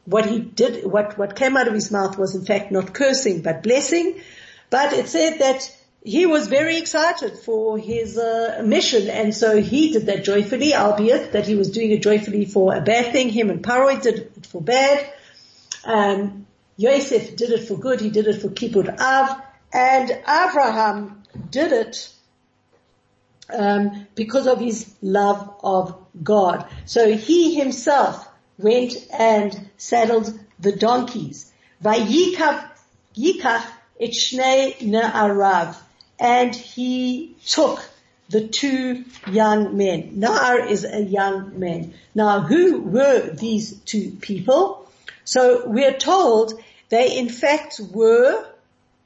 what 0.06 0.26
he 0.26 0.40
did, 0.40 0.86
what, 0.86 1.18
what 1.18 1.36
came 1.36 1.58
out 1.58 1.68
of 1.68 1.74
his 1.74 1.92
mouth 1.92 2.18
was 2.18 2.36
in 2.36 2.46
fact 2.46 2.72
not 2.72 2.94
cursing 2.94 3.42
but 3.42 3.64
blessing. 3.64 4.20
But 4.70 4.94
it 4.94 5.08
said 5.08 5.40
that 5.40 5.72
he 6.04 6.28
was 6.28 6.48
very 6.48 6.78
excited 6.78 7.38
for 7.40 7.80
his 7.80 8.18
uh, 8.18 8.62
mission, 8.64 9.10
and 9.10 9.34
so 9.34 9.60
he 9.60 9.92
did 9.92 10.06
that 10.06 10.24
joyfully, 10.24 10.76
albeit 10.76 11.32
that 11.32 11.48
he 11.48 11.56
was 11.56 11.72
doing 11.72 11.92
it 11.92 12.04
joyfully 12.04 12.46
for 12.46 12.76
a 12.76 12.82
bad 12.82 13.12
thing. 13.12 13.30
Him 13.30 13.50
and 13.50 13.64
Paroi 13.64 14.00
did 14.02 14.32
it 14.38 14.46
for 14.46 14.62
bad. 14.62 15.12
Um, 15.84 16.46
Yosef 16.78 17.36
did 17.36 17.52
it 17.52 17.68
for 17.68 17.78
good. 17.78 18.02
He 18.02 18.10
did 18.10 18.28
it 18.28 18.42
for 18.42 18.50
Kibud 18.50 19.00
Av, 19.00 19.42
and 19.72 20.12
Abraham 20.12 21.24
did 21.50 21.72
it 21.72 22.14
um, 23.54 24.08
because 24.16 24.48
of 24.48 24.60
his 24.60 24.94
love 25.02 25.54
of 25.64 25.98
God. 26.24 26.68
So 26.86 27.16
he 27.16 27.56
himself 27.56 28.28
went 28.58 28.94
and 29.18 29.70
saddled 29.78 30.38
the 30.60 30.72
donkeys. 30.72 31.52
Vayikach 31.84 32.70
yikach 33.16 33.66
et 34.00 34.12
shnei 34.12 34.78
na'arav 34.78 35.76
and 36.20 36.56
he 36.56 37.36
took 37.46 37.82
the 38.30 38.48
two 38.48 39.04
young 39.28 39.78
men. 39.78 40.16
Na'ar 40.18 40.70
is 40.70 40.86
a 40.86 41.02
young 41.02 41.60
man. 41.60 41.94
Now 42.14 42.42
who 42.42 42.82
were 42.82 43.30
these 43.30 43.78
two 43.82 44.12
people? 44.22 44.85
So 45.26 45.68
we're 45.68 45.98
told 45.98 46.54
they 46.90 47.18
in 47.18 47.30
fact 47.30 47.82
were 47.92 48.46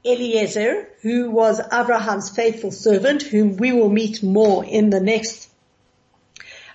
Eliezer, 0.04 0.88
who 1.02 1.30
was 1.30 1.60
Abraham's 1.60 2.30
faithful 2.30 2.70
servant, 2.70 3.22
whom 3.22 3.56
we 3.56 3.72
will 3.72 3.90
meet 3.90 4.22
more 4.22 4.64
in 4.64 4.90
the 4.90 5.00
next 5.00 5.50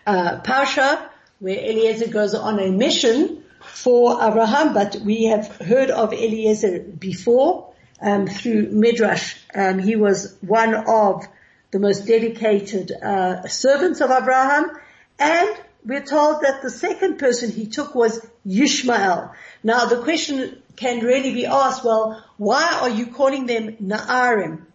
uh, 0.06 0.42
Parsha, 0.42 1.10
where 1.40 1.58
Eliezer 1.58 2.08
goes 2.08 2.36
on 2.36 2.60
a 2.60 2.72
mission 2.72 3.44
for 3.62 4.24
Abraham, 4.24 4.74
but 4.74 4.98
we 5.04 5.26
have 5.26 5.48
heard 5.58 5.90
of 5.90 6.14
Eliezer 6.14 6.80
before 6.80 7.74
um, 8.02 8.28
through 8.28 8.70
Midrash. 8.70 9.36
Um, 9.54 9.80
he 9.80 9.96
was 9.96 10.36
one 10.42 10.74
of 10.74 11.26
the 11.72 11.80
most 11.80 12.06
dedicated 12.06 12.92
uh, 12.92 13.48
servants 13.48 14.02
of 14.02 14.12
Abraham, 14.12 14.70
and 15.18 15.58
we're 15.84 16.04
told 16.04 16.42
that 16.42 16.62
the 16.62 16.70
second 16.70 17.18
person 17.18 17.52
he 17.52 17.68
took 17.68 17.96
was 17.96 18.26
Yishmael. 18.46 19.34
Now 19.64 19.86
the 19.86 20.02
question 20.02 20.62
can 20.76 21.00
really 21.00 21.34
be 21.34 21.46
asked, 21.46 21.84
well, 21.84 22.24
why 22.38 22.80
are 22.82 22.90
you 22.90 23.08
calling 23.08 23.46
them 23.46 23.78
Na'arim, 23.78 24.66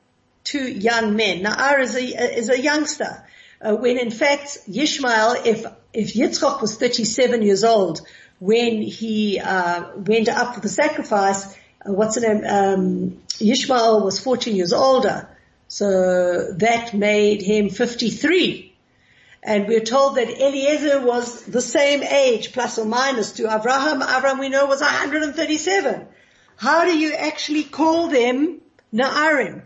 two 0.45 0.69
young 0.71 1.17
men? 1.17 1.43
Na'ar 1.43 1.81
is 1.81 1.95
a, 1.95 2.39
is 2.39 2.49
a 2.49 2.61
youngster. 2.61 3.25
Uh, 3.61 3.77
when 3.77 3.99
in 3.99 4.11
fact 4.11 4.59
Yishmael, 4.69 5.47
if, 5.47 5.67
if 5.93 6.15
Yitzchok 6.15 6.63
was 6.63 6.77
37 6.77 7.43
years 7.43 7.65
old 7.65 8.01
when 8.39 8.81
he, 8.81 9.39
uh, 9.39 9.91
went 9.97 10.29
up 10.29 10.55
for 10.55 10.61
the 10.61 10.69
sacrifice, 10.69 11.55
uh, 11.85 11.93
what's 11.93 12.15
the 12.15 12.23
name, 12.23 12.45
um, 12.47 13.23
Ishmael 13.41 14.05
was 14.05 14.19
14 14.19 14.57
years 14.57 14.73
older. 14.73 15.29
So 15.69 16.53
that 16.55 16.95
made 16.95 17.43
him 17.43 17.69
53. 17.69 18.70
And 19.43 19.67
we're 19.67 19.81
told 19.81 20.17
that 20.17 20.29
Eliezer 20.29 21.01
was 21.01 21.45
the 21.45 21.63
same 21.63 22.03
age, 22.03 22.53
plus 22.53 22.79
or 22.79 22.85
minus 22.85 23.33
to 23.33 23.45
Abraham. 23.45 24.03
Abraham 24.03 24.39
we 24.39 24.51
know 24.51 24.67
was 24.67 24.81
137. 24.81 26.07
How 26.57 26.85
do 26.85 26.97
you 26.97 27.15
actually 27.15 27.65
call 27.65 28.09
them 28.09 28.61
Na'arim? 28.93 29.63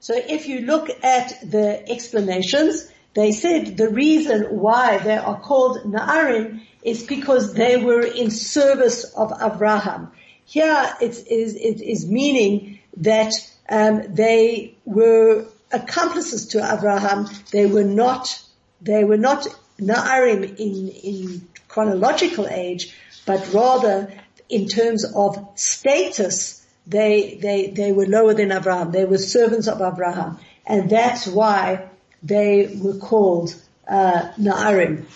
So 0.00 0.14
if 0.16 0.48
you 0.48 0.62
look 0.62 0.88
at 1.04 1.48
the 1.48 1.88
explanations, 1.88 2.90
they 3.14 3.32
said 3.32 3.76
the 3.76 3.88
reason 3.88 4.44
why 4.44 4.98
they 4.98 5.16
are 5.16 5.38
called 5.38 5.84
Na'arim 5.84 6.62
is 6.82 7.04
because 7.04 7.54
they 7.54 7.76
were 7.76 8.02
in 8.02 8.30
service 8.30 9.04
of 9.04 9.32
Abraham. 9.40 10.10
Here 10.44 10.92
it 11.00 11.26
is, 11.28 11.54
it 11.54 11.80
is 11.80 12.06
meaning 12.06 12.80
that 12.96 13.32
um, 13.68 14.14
they 14.14 14.74
were 14.84 15.46
accomplices 15.72 16.46
to 16.48 16.58
Abraham. 16.58 17.28
They 17.52 17.66
were 17.66 17.84
not, 17.84 18.42
they 18.80 19.04
were 19.04 19.16
not 19.16 19.46
Na'arim 19.80 20.44
in, 20.58 20.88
in 20.88 21.48
chronological 21.68 22.46
age, 22.48 22.94
but 23.26 23.52
rather 23.52 24.12
in 24.48 24.66
terms 24.66 25.04
of 25.04 25.48
status, 25.54 26.66
they, 26.86 27.38
they, 27.40 27.68
they 27.68 27.92
were 27.92 28.06
lower 28.06 28.34
than 28.34 28.52
Abraham. 28.52 28.90
They 28.90 29.04
were 29.04 29.18
servants 29.18 29.68
of 29.68 29.80
Abraham. 29.80 30.38
And 30.66 30.90
that's 30.90 31.26
why 31.26 31.88
they 32.22 32.78
were 32.80 32.98
called, 32.98 33.54
uh, 33.88 34.32
Na'arim. 34.38 35.06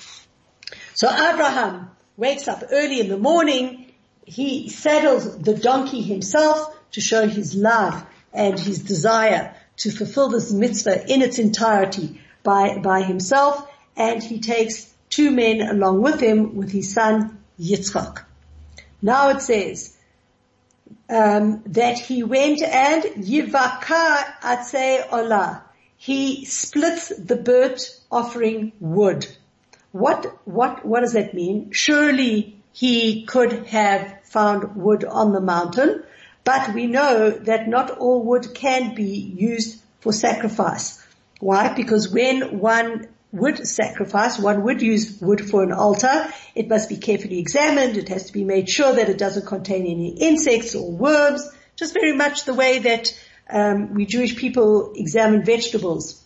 So 0.94 1.08
Abraham 1.08 1.90
wakes 2.16 2.48
up 2.48 2.62
early 2.70 3.00
in 3.00 3.08
the 3.08 3.18
morning 3.18 3.84
he 4.24 4.68
saddles 4.68 5.38
the 5.38 5.54
donkey 5.54 6.00
himself 6.00 6.74
to 6.92 7.00
show 7.00 7.26
his 7.26 7.54
love 7.54 8.04
and 8.32 8.58
his 8.58 8.82
desire 8.82 9.54
to 9.76 9.90
fulfill 9.90 10.28
this 10.28 10.52
mitzvah 10.52 11.06
in 11.12 11.22
its 11.22 11.38
entirety 11.38 12.20
by, 12.42 12.78
by 12.78 13.02
himself 13.02 13.68
and 13.96 14.22
he 14.22 14.40
takes 14.40 14.92
two 15.10 15.30
men 15.30 15.60
along 15.60 16.02
with 16.02 16.20
him 16.20 16.56
with 16.56 16.70
his 16.70 16.92
son 16.92 17.38
Yitzchak. 17.60 18.24
Now 19.00 19.30
it 19.30 19.42
says, 19.42 19.96
um, 21.08 21.62
that 21.66 21.98
he 21.98 22.22
went 22.22 22.62
and 22.62 23.02
yivaka 23.02 24.24
atse 24.42 25.08
olah. 25.08 25.62
he 25.96 26.44
splits 26.44 27.08
the 27.16 27.36
burnt 27.36 28.00
offering 28.10 28.72
wood. 28.80 29.26
What, 29.92 30.26
what, 30.44 30.84
what 30.84 31.00
does 31.00 31.12
that 31.12 31.34
mean? 31.34 31.70
Surely 31.70 32.56
he 32.72 33.24
could 33.24 33.66
have 33.66 34.18
found 34.24 34.74
wood 34.74 35.04
on 35.04 35.32
the 35.32 35.40
mountain, 35.40 36.02
but 36.44 36.74
we 36.74 36.86
know 36.86 37.30
that 37.30 37.68
not 37.68 37.90
all 37.90 38.22
wood 38.22 38.54
can 38.54 38.94
be 38.94 39.08
used 39.08 39.80
for 40.00 40.12
sacrifice. 40.12 41.02
Why? 41.40 41.74
Because 41.74 42.08
when 42.08 42.58
one 42.58 43.08
would 43.32 43.66
sacrifice, 43.66 44.38
one 44.38 44.62
would 44.62 44.80
use 44.80 45.18
wood 45.20 45.50
for 45.50 45.64
an 45.64 45.72
altar, 45.72 46.32
it 46.54 46.68
must 46.68 46.88
be 46.88 46.96
carefully 46.96 47.40
examined, 47.40 47.96
it 47.96 48.08
has 48.08 48.26
to 48.26 48.32
be 48.32 48.44
made 48.44 48.68
sure 48.68 48.92
that 48.92 49.08
it 49.08 49.18
doesn't 49.18 49.46
contain 49.46 49.86
any 49.86 50.10
insects 50.10 50.74
or 50.76 50.90
worms, 50.90 51.50
just 51.74 51.94
very 51.94 52.12
much 52.12 52.44
the 52.44 52.54
way 52.54 52.78
that 52.78 53.18
um, 53.50 53.94
we 53.94 54.06
Jewish 54.06 54.36
people 54.36 54.92
examine 54.94 55.44
vegetables. 55.44 56.22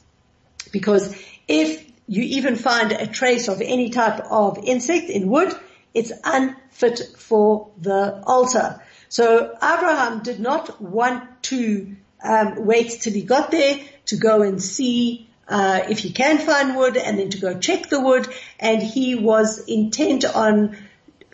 Because 0.70 1.16
if 1.46 1.90
you 2.06 2.22
even 2.22 2.56
find 2.56 2.92
a 2.92 3.06
trace 3.06 3.48
of 3.48 3.62
any 3.62 3.88
type 3.90 4.20
of 4.30 4.58
insect 4.64 5.08
in 5.08 5.28
wood, 5.28 5.54
it's 5.94 6.12
unfit 6.24 7.00
for 7.16 7.70
the 7.78 8.22
altar. 8.26 8.82
So 9.08 9.54
Abraham 9.56 10.22
did 10.22 10.40
not 10.40 10.80
want 10.80 11.42
to 11.44 11.96
um, 12.22 12.66
wait 12.66 12.90
till 13.00 13.12
he 13.12 13.22
got 13.22 13.50
there 13.50 13.80
to 14.06 14.16
go 14.16 14.42
and 14.42 14.62
see 14.62 15.28
uh, 15.48 15.80
if 15.88 15.98
he 16.00 16.12
can 16.12 16.38
find 16.38 16.76
wood 16.76 16.96
and 16.96 17.18
then 17.18 17.30
to 17.30 17.38
go 17.38 17.58
check 17.58 17.88
the 17.88 18.00
wood. 18.00 18.28
And 18.58 18.82
he 18.82 19.14
was 19.14 19.64
intent 19.66 20.24
on 20.24 20.76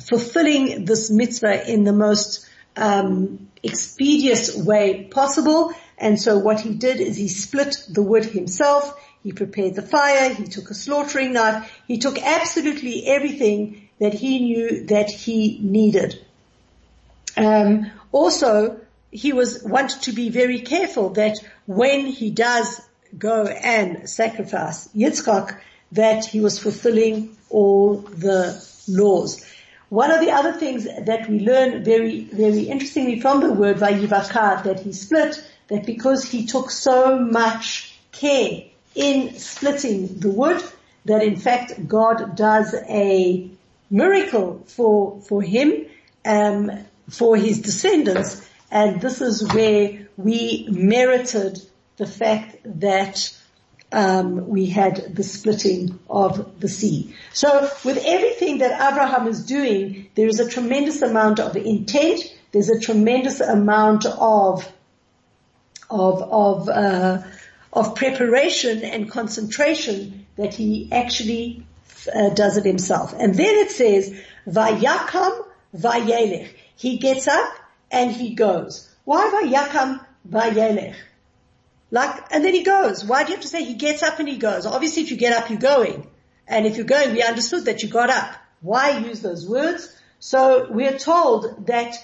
fulfilling 0.01 0.85
this 0.85 1.11
mitzvah 1.11 1.71
in 1.71 1.85
the 1.85 1.93
most 1.93 2.49
um, 2.77 3.49
expeditious 3.63 4.57
way 4.57 5.05
possible. 5.05 5.73
And 5.99 6.21
so 6.21 6.39
what 6.39 6.61
he 6.61 6.75
did 6.75 7.01
is 7.01 7.17
he 7.17 7.29
split 7.29 7.77
the 7.89 8.03
wood 8.03 8.25
himself. 8.25 9.01
He 9.23 9.33
prepared 9.33 9.75
the 9.75 9.83
fire. 9.83 10.33
He 10.33 10.45
took 10.45 10.71
a 10.71 10.75
slaughtering 10.75 11.33
knife. 11.33 11.73
He 11.89 11.99
took 11.99 12.21
absolutely 12.23 13.07
everything 13.07 13.89
that 14.01 14.13
he 14.13 14.41
knew 14.41 14.87
that 14.87 15.11
he 15.11 15.59
needed. 15.63 16.25
Um, 17.37 17.91
also, 18.13 18.81
he 19.11 19.33
was 19.33 19.63
wanted 19.63 20.03
to 20.03 20.13
be 20.13 20.29
very 20.29 20.61
careful 20.61 21.11
that 21.11 21.39
when 21.67 22.07
he 22.07 22.31
does 22.31 22.81
go 23.17 23.47
and 23.47 24.09
sacrifice 24.09 24.89
Yitzchak, 24.89 25.59
that 25.93 26.25
he 26.25 26.41
was 26.41 26.59
fulfilling 26.59 27.37
all 27.51 27.97
the 27.97 28.61
laws. 28.89 29.45
One 29.89 30.11
of 30.11 30.21
the 30.21 30.33
other 30.33 30.53
things 30.53 30.85
that 30.85 31.29
we 31.29 31.39
learn 31.39 31.85
very, 31.85 32.25
very 32.25 32.63
interestingly 32.63 33.21
from 33.21 33.41
the 33.41 33.53
word 33.53 33.77
Vayivakar 33.77 34.65
that 34.65 34.81
he 34.81 34.93
split, 34.93 35.43
that 35.69 35.87
because 35.87 36.25
he 36.25 36.47
took 36.47 36.71
so 36.71 37.19
much 37.19 37.97
care 38.11 38.65
in 38.95 39.37
splitting 39.37 40.19
the 40.19 40.31
wood, 40.31 40.63
that 41.05 41.23
in 41.23 41.37
fact 41.37 41.87
God 41.87 42.35
does 42.35 42.75
a 42.89 43.49
miracle 43.91 44.65
for, 44.67 45.21
for 45.21 45.43
him, 45.43 45.87
um, 46.25 46.73
for 47.09 47.37
his 47.37 47.61
descendants, 47.61 48.49
and 48.71 49.01
this 49.01 49.21
is 49.21 49.53
where 49.53 50.09
we 50.17 50.67
merited 50.71 51.61
the 51.97 52.07
fact 52.07 52.57
that 52.65 53.33
um, 53.93 54.49
we 54.49 54.67
had 54.67 55.15
the 55.15 55.23
splitting 55.23 55.99
of 56.11 56.61
the 56.61 56.69
sea. 56.69 57.15
So 57.33 57.71
with 57.85 58.03
everything 58.05 58.59
that 58.59 58.73
Abraham 58.93 59.29
is 59.29 59.45
doing, 59.45 60.11
there 60.17 60.27
is 60.27 60.41
a 60.41 60.49
tremendous 60.49 61.03
amount 61.03 61.39
of 61.39 61.57
intent. 61.57 62.21
There's 62.53 62.69
a 62.69 62.81
tremendous 62.81 63.41
amount 63.41 64.07
of 64.07 64.71
of 65.91 66.23
of 66.23 66.69
uh, 66.69 67.23
of 67.73 67.95
preparation 67.95 68.83
and 68.83 69.11
concentration 69.11 70.27
that 70.37 70.55
he 70.55 70.89
actually 70.91 71.65
uh, 72.13 72.31
does 72.31 72.57
it 72.57 72.65
himself. 72.65 73.15
And 73.17 73.35
then 73.35 73.55
it 73.57 73.71
says, 73.71 74.13
"Vayakam 74.49 75.45
vayelech." 75.77 76.51
He 76.77 76.99
gets 76.99 77.29
up 77.29 77.55
and 77.91 78.11
he 78.11 78.35
goes. 78.35 78.91
Why 79.05 79.31
vayakam 79.31 80.05
vayelech? 80.29 80.97
Like, 81.91 82.33
and 82.33 82.45
then 82.45 82.55
he 82.55 82.63
goes. 82.63 83.05
Why 83.05 83.23
do 83.23 83.31
you 83.31 83.37
have 83.37 83.43
to 83.43 83.49
say 83.49 83.65
he 83.65 83.75
gets 83.75 84.03
up 84.03 84.19
and 84.19 84.29
he 84.29 84.39
goes? 84.39 84.67
Obviously 84.67 85.03
if 85.03 85.11
you 85.11 85.17
get 85.17 85.33
up, 85.33 85.51
you're 85.51 85.59
going. 85.59 86.09
And 86.47 86.67
if 86.67 86.77
you're 86.77 86.87
going, 86.87 87.13
we 87.13 87.23
understood 87.23 87.67
that 87.67 87.83
you 87.83 87.89
got 87.89 88.11
up. 88.11 88.35
Why 88.61 88.99
use 88.99 89.21
those 89.21 89.49
words? 89.49 89.95
So 90.19 90.69
we're 90.71 90.99
told 90.99 91.67
that 91.67 91.97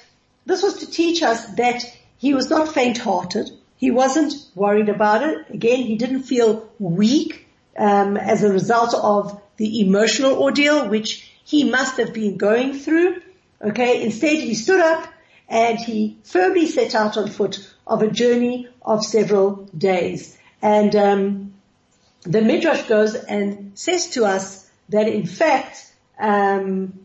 this 0.47 0.63
was 0.63 0.79
to 0.79 0.91
teach 0.91 1.23
us 1.23 1.47
that 1.55 1.85
he 2.19 2.35
was 2.35 2.51
not 2.51 2.75
faint-hearted. 2.75 3.51
He 3.77 3.91
wasn't 3.91 4.35
worried 4.55 4.89
about 4.89 5.23
it. 5.23 5.47
Again, 5.51 5.79
he 5.79 5.97
didn't 5.97 6.25
feel 6.25 6.71
weak 6.79 7.47
um, 7.79 8.17
as 8.17 8.43
a 8.43 8.53
result 8.53 8.95
of 8.95 9.41
the 9.57 9.81
emotional 9.81 10.41
ordeal 10.41 10.89
which 10.89 11.31
he 11.45 11.71
must 11.71 11.97
have 11.97 12.13
been 12.13 12.37
going 12.37 12.75
through. 12.79 13.23
Okay, 13.63 14.03
instead 14.03 14.39
he 14.39 14.55
stood 14.55 14.81
up 14.81 15.07
and 15.49 15.79
he 15.79 16.19
firmly 16.25 16.67
set 16.67 16.95
out 16.95 17.17
on 17.17 17.29
foot 17.29 17.75
of 17.87 18.03
a 18.03 18.11
journey 18.11 18.69
of 18.83 19.05
several 19.05 19.69
days. 19.77 20.39
And 20.63 20.95
um, 20.97 21.55
the 22.23 22.41
Midrash 22.41 22.83
goes 22.85 23.15
and 23.15 23.73
says 23.79 24.11
to 24.11 24.25
us 24.25 24.71
that 24.89 25.09
in 25.09 25.27
fact 25.27 25.93
um, 26.19 27.01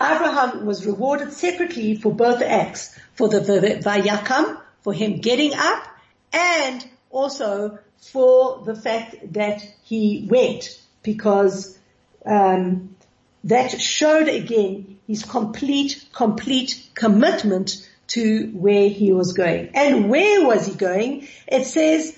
Abraham 0.00 0.66
was 0.66 0.84
rewarded 0.84 1.32
separately 1.32 1.96
for 1.96 2.12
both 2.12 2.42
acts, 2.42 2.98
for 3.14 3.28
the, 3.28 3.40
Vayakam, 3.40 4.60
for 4.82 4.92
him 4.92 5.20
getting 5.20 5.54
up, 5.54 5.84
and 6.32 6.86
also 7.10 7.78
for 7.98 8.62
the 8.64 8.74
fact 8.74 9.32
that 9.32 9.62
he 9.84 10.26
went, 10.28 10.80
because 11.02 11.78
um, 12.26 12.96
that 13.44 13.80
showed 13.80 14.28
again 14.28 14.93
his 15.06 15.22
complete, 15.24 16.04
complete 16.12 16.90
commitment 16.94 17.86
to 18.08 18.50
where 18.54 18.88
he 18.88 19.12
was 19.12 19.32
going. 19.32 19.70
And 19.74 20.08
where 20.10 20.46
was 20.46 20.66
he 20.66 20.74
going? 20.74 21.28
It 21.46 21.64
says, 21.64 22.16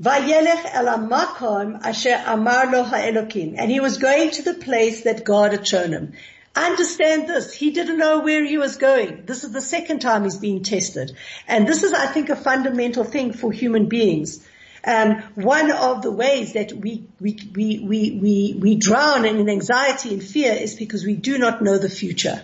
Vayelech 0.00 0.64
el 0.74 0.86
makom 1.08 1.80
asher 1.84 2.22
amar 2.26 2.70
lo 2.72 2.82
ha'elokim. 2.82 3.54
And 3.56 3.70
he 3.70 3.80
was 3.80 3.98
going 3.98 4.30
to 4.32 4.42
the 4.42 4.54
place 4.54 5.02
that 5.04 5.24
God 5.24 5.52
had 5.52 5.66
shown 5.66 5.92
him. 5.92 6.14
Understand 6.54 7.28
this. 7.28 7.52
He 7.52 7.70
didn't 7.70 7.98
know 7.98 8.20
where 8.20 8.44
he 8.44 8.58
was 8.58 8.76
going. 8.76 9.24
This 9.24 9.44
is 9.44 9.52
the 9.52 9.60
second 9.60 10.00
time 10.00 10.24
he's 10.24 10.36
being 10.36 10.62
tested. 10.62 11.16
And 11.48 11.66
this 11.66 11.82
is, 11.82 11.92
I 11.92 12.06
think, 12.06 12.28
a 12.28 12.36
fundamental 12.36 13.04
thing 13.04 13.32
for 13.32 13.50
human 13.50 13.86
beings. 13.86 14.46
Um, 14.84 15.22
one 15.34 15.70
of 15.70 16.02
the 16.02 16.10
ways 16.10 16.54
that 16.54 16.72
we, 16.72 17.04
we, 17.20 17.38
we, 17.54 17.78
we, 17.78 18.18
we, 18.20 18.56
we 18.58 18.76
drown 18.76 19.24
in 19.24 19.48
anxiety 19.48 20.12
and 20.12 20.22
fear 20.22 20.52
is 20.52 20.74
because 20.74 21.04
we 21.04 21.14
do 21.14 21.38
not 21.38 21.62
know 21.62 21.78
the 21.78 21.88
future. 21.88 22.42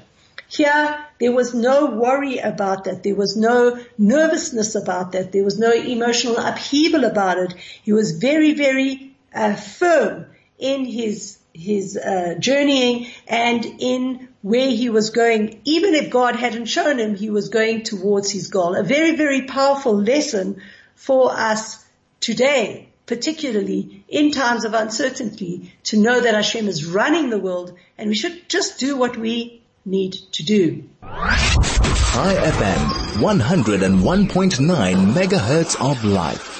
Here, 0.48 1.04
there 1.20 1.32
was 1.32 1.52
no 1.52 1.86
worry 1.86 2.38
about 2.38 2.84
that. 2.84 3.02
There 3.02 3.14
was 3.14 3.36
no 3.36 3.78
nervousness 3.98 4.76
about 4.76 5.12
that. 5.12 5.30
There 5.32 5.44
was 5.44 5.58
no 5.58 5.72
emotional 5.72 6.38
upheaval 6.38 7.04
about 7.04 7.38
it. 7.38 7.54
He 7.82 7.92
was 7.92 8.12
very, 8.12 8.54
very 8.54 9.14
uh, 9.34 9.54
firm 9.54 10.26
in 10.58 10.84
his 10.84 11.38
his 11.52 11.96
uh, 11.96 12.36
journeying 12.38 13.08
and 13.26 13.66
in 13.80 14.28
where 14.42 14.70
he 14.70 14.90
was 14.90 15.10
going. 15.10 15.60
Even 15.64 15.94
if 15.94 16.08
God 16.08 16.36
hadn't 16.36 16.66
shown 16.66 16.98
him, 16.98 17.16
he 17.16 17.30
was 17.30 17.48
going 17.48 17.82
towards 17.82 18.30
his 18.30 18.48
goal. 18.48 18.76
A 18.76 18.84
very, 18.84 19.16
very 19.16 19.42
powerful 19.42 20.00
lesson 20.00 20.62
for 20.94 21.32
us 21.32 21.84
today, 22.20 22.88
particularly 23.06 24.04
in 24.08 24.30
times 24.30 24.64
of 24.64 24.74
uncertainty, 24.74 25.72
to 25.84 25.96
know 25.98 26.20
that 26.20 26.34
Hashem 26.34 26.68
is 26.68 26.84
running 26.86 27.30
the 27.30 27.38
world 27.38 27.76
and 27.96 28.08
we 28.08 28.16
should 28.16 28.48
just 28.48 28.78
do 28.78 28.96
what 28.96 29.16
we 29.16 29.62
need 29.84 30.12
to 30.32 30.42
do. 30.42 30.84
Chai 31.02 32.34
FM, 32.34 32.88
101.9 33.18 35.12
megahertz 35.12 35.90
of 35.90 36.04
life. 36.04 36.58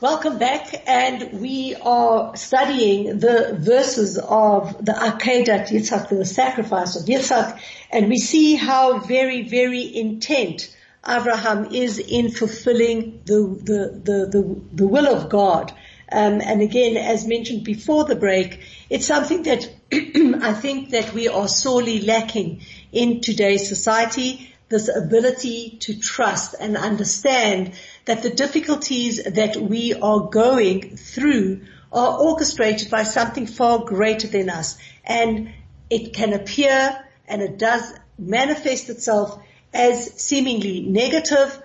Welcome 0.00 0.38
back 0.38 0.82
and 0.86 1.40
we 1.40 1.76
are 1.80 2.36
studying 2.36 3.20
the 3.20 3.56
verses 3.58 4.18
of 4.18 4.84
the 4.84 4.92
Akedat 4.92 5.68
Yitzhak, 5.68 6.08
the 6.08 6.26
sacrifice 6.26 6.96
of 6.96 7.06
Yitzhak, 7.06 7.58
and 7.90 8.08
we 8.08 8.18
see 8.18 8.54
how 8.54 8.98
very, 8.98 9.48
very 9.48 9.96
intent 9.96 10.74
Abraham 11.06 11.66
is 11.72 11.98
in 11.98 12.30
fulfilling 12.30 13.22
the, 13.24 13.58
the, 13.62 14.00
the, 14.02 14.26
the, 14.26 14.60
the 14.72 14.86
will 14.86 15.06
of 15.06 15.28
God. 15.28 15.72
Um, 16.10 16.40
and 16.40 16.62
again, 16.62 16.96
as 16.96 17.26
mentioned 17.26 17.64
before 17.64 18.04
the 18.04 18.16
break, 18.16 18.60
it's 18.88 19.06
something 19.06 19.42
that 19.44 19.68
I 19.92 20.52
think 20.52 20.90
that 20.90 21.12
we 21.12 21.28
are 21.28 21.48
sorely 21.48 22.00
lacking 22.00 22.62
in 22.92 23.20
today's 23.20 23.68
society, 23.68 24.54
this 24.68 24.88
ability 24.88 25.78
to 25.80 25.98
trust 25.98 26.54
and 26.58 26.76
understand 26.76 27.72
that 28.04 28.22
the 28.22 28.30
difficulties 28.30 29.22
that 29.22 29.56
we 29.56 29.94
are 29.94 30.28
going 30.28 30.96
through 30.96 31.62
are 31.92 32.18
orchestrated 32.18 32.90
by 32.90 33.02
something 33.02 33.46
far 33.46 33.84
greater 33.84 34.26
than 34.26 34.50
us. 34.50 34.78
And 35.04 35.52
it 35.90 36.14
can 36.14 36.32
appear 36.32 37.04
and 37.26 37.42
it 37.42 37.58
does 37.58 37.92
manifest 38.18 38.90
itself 38.90 39.40
as 39.74 40.14
seemingly 40.22 40.80
negative, 40.82 41.60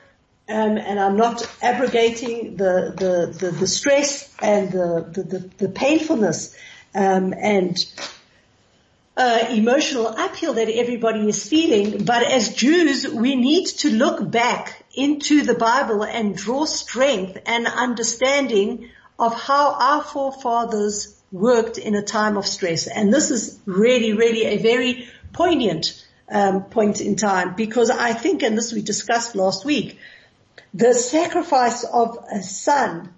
um, 0.50 0.78
and 0.78 1.00
I'm 1.00 1.15
not 1.15 1.48
abrogating 1.62 2.58
the, 2.58 2.93
the, 2.98 3.38
the, 3.38 3.52
the 3.52 3.67
stress 3.67 4.34
and 4.39 4.72
the, 4.72 5.06
the, 5.12 5.50
the, 5.60 5.69
painfulness 5.69 6.56
um, 6.95 7.36
and 7.38 7.78
uh, 9.15 9.45
emotional 9.52 10.08
uphill 10.08 10.56
that 10.56 10.69
everybody 10.69 11.30
is 11.30 11.48
feeling. 11.48 12.04
But 12.04 12.24
as 12.24 12.56
Jews, 12.56 13.08
we 13.08 13.36
need 13.36 13.67
to 13.67 13.91
look 13.91 14.32
back 14.32 14.84
into 14.95 15.43
the 15.43 15.54
Bible 15.54 16.04
and 16.04 16.36
draw 16.36 16.65
strength 16.65 17.38
and 17.45 17.67
understanding 17.67 18.89
of 19.19 19.39
how 19.39 19.74
our 19.74 20.02
forefathers 20.04 21.15
worked 21.32 21.78
in 21.78 21.93
a 21.93 22.02
time 22.02 22.38
of 22.38 22.48
stress. 22.48 22.88
And 22.88 23.13
this 23.13 23.30
is 23.30 23.60
really, 23.67 24.13
really 24.13 24.45
a 24.45 24.58
very 24.58 25.08
poignant 25.32 26.06
um, 26.30 26.63
point 26.63 27.02
in 27.02 27.15
time 27.15 27.56
because 27.56 27.89
I 27.89 28.13
think, 28.13 28.44
and 28.44 28.58
this 28.58 28.74
we 28.74 28.82
discussed 28.82 29.36
last 29.36 29.65
week, 29.65 30.00
the 30.74 30.94
sacrifice 30.94 31.84
of 31.84 32.18
a 32.32 32.42
son 32.44 33.13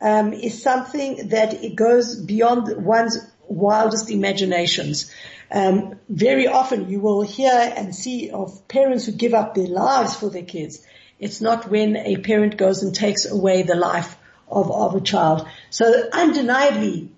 um, 0.00 0.32
is 0.32 0.62
something 0.62 1.28
that 1.28 1.62
it 1.62 1.76
goes 1.76 2.16
beyond 2.16 2.84
one's 2.84 3.18
wildest 3.48 4.10
imaginations. 4.10 5.12
Um, 5.50 5.98
very 6.08 6.46
often 6.46 6.88
you 6.88 7.00
will 7.00 7.22
hear 7.22 7.72
and 7.76 7.94
see 7.94 8.30
of 8.30 8.66
parents 8.68 9.06
who 9.06 9.12
give 9.12 9.34
up 9.34 9.54
their 9.54 9.66
lives 9.66 10.16
for 10.16 10.30
their 10.30 10.44
kids. 10.44 10.86
It's 11.18 11.40
not 11.40 11.68
when 11.68 11.96
a 11.96 12.16
parent 12.18 12.56
goes 12.56 12.82
and 12.82 12.94
takes 12.94 13.30
away 13.30 13.62
the 13.62 13.74
life 13.74 14.16
of, 14.48 14.70
of 14.70 14.94
a 14.94 15.00
child. 15.00 15.46
So 15.68 16.08
undeniably, 16.12 17.10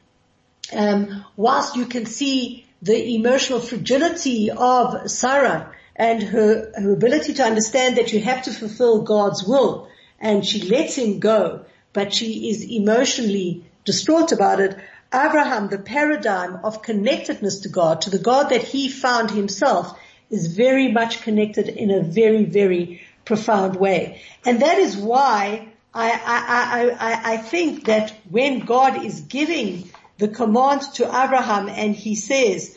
um, 0.72 1.24
whilst 1.36 1.76
you 1.76 1.86
can 1.86 2.06
see 2.06 2.61
the 2.82 3.14
emotional 3.14 3.60
fragility 3.60 4.50
of 4.50 5.08
Sarah 5.08 5.72
and 5.94 6.22
her, 6.22 6.72
her 6.76 6.92
ability 6.92 7.34
to 7.34 7.44
understand 7.44 7.96
that 7.96 8.12
you 8.12 8.20
have 8.20 8.42
to 8.42 8.52
fulfill 8.52 9.02
God's 9.02 9.44
will, 9.44 9.88
and 10.18 10.44
she 10.44 10.68
lets 10.68 10.96
him 10.96 11.20
go, 11.20 11.64
but 11.92 12.12
she 12.12 12.50
is 12.50 12.64
emotionally 12.64 13.64
distraught 13.84 14.32
about 14.32 14.60
it. 14.60 14.76
Abraham, 15.14 15.68
the 15.68 15.78
paradigm 15.78 16.60
of 16.64 16.82
connectedness 16.82 17.60
to 17.60 17.68
God, 17.68 18.02
to 18.02 18.10
the 18.10 18.18
God 18.18 18.48
that 18.48 18.62
he 18.62 18.88
found 18.88 19.30
himself, 19.30 19.96
is 20.30 20.56
very 20.56 20.90
much 20.90 21.22
connected 21.22 21.68
in 21.68 21.90
a 21.90 22.02
very, 22.02 22.44
very 22.44 23.02
profound 23.24 23.76
way. 23.76 24.22
And 24.44 24.62
that 24.62 24.78
is 24.78 24.96
why 24.96 25.68
I, 25.94 26.10
I, 26.10 26.90
I, 26.98 27.34
I 27.34 27.36
think 27.36 27.84
that 27.84 28.12
when 28.30 28.60
God 28.60 29.04
is 29.04 29.20
giving 29.20 29.90
the 30.18 30.28
command 30.28 30.82
to 30.94 31.04
Abraham 31.04 31.68
and 31.68 31.94
he 31.94 32.14
says, 32.14 32.76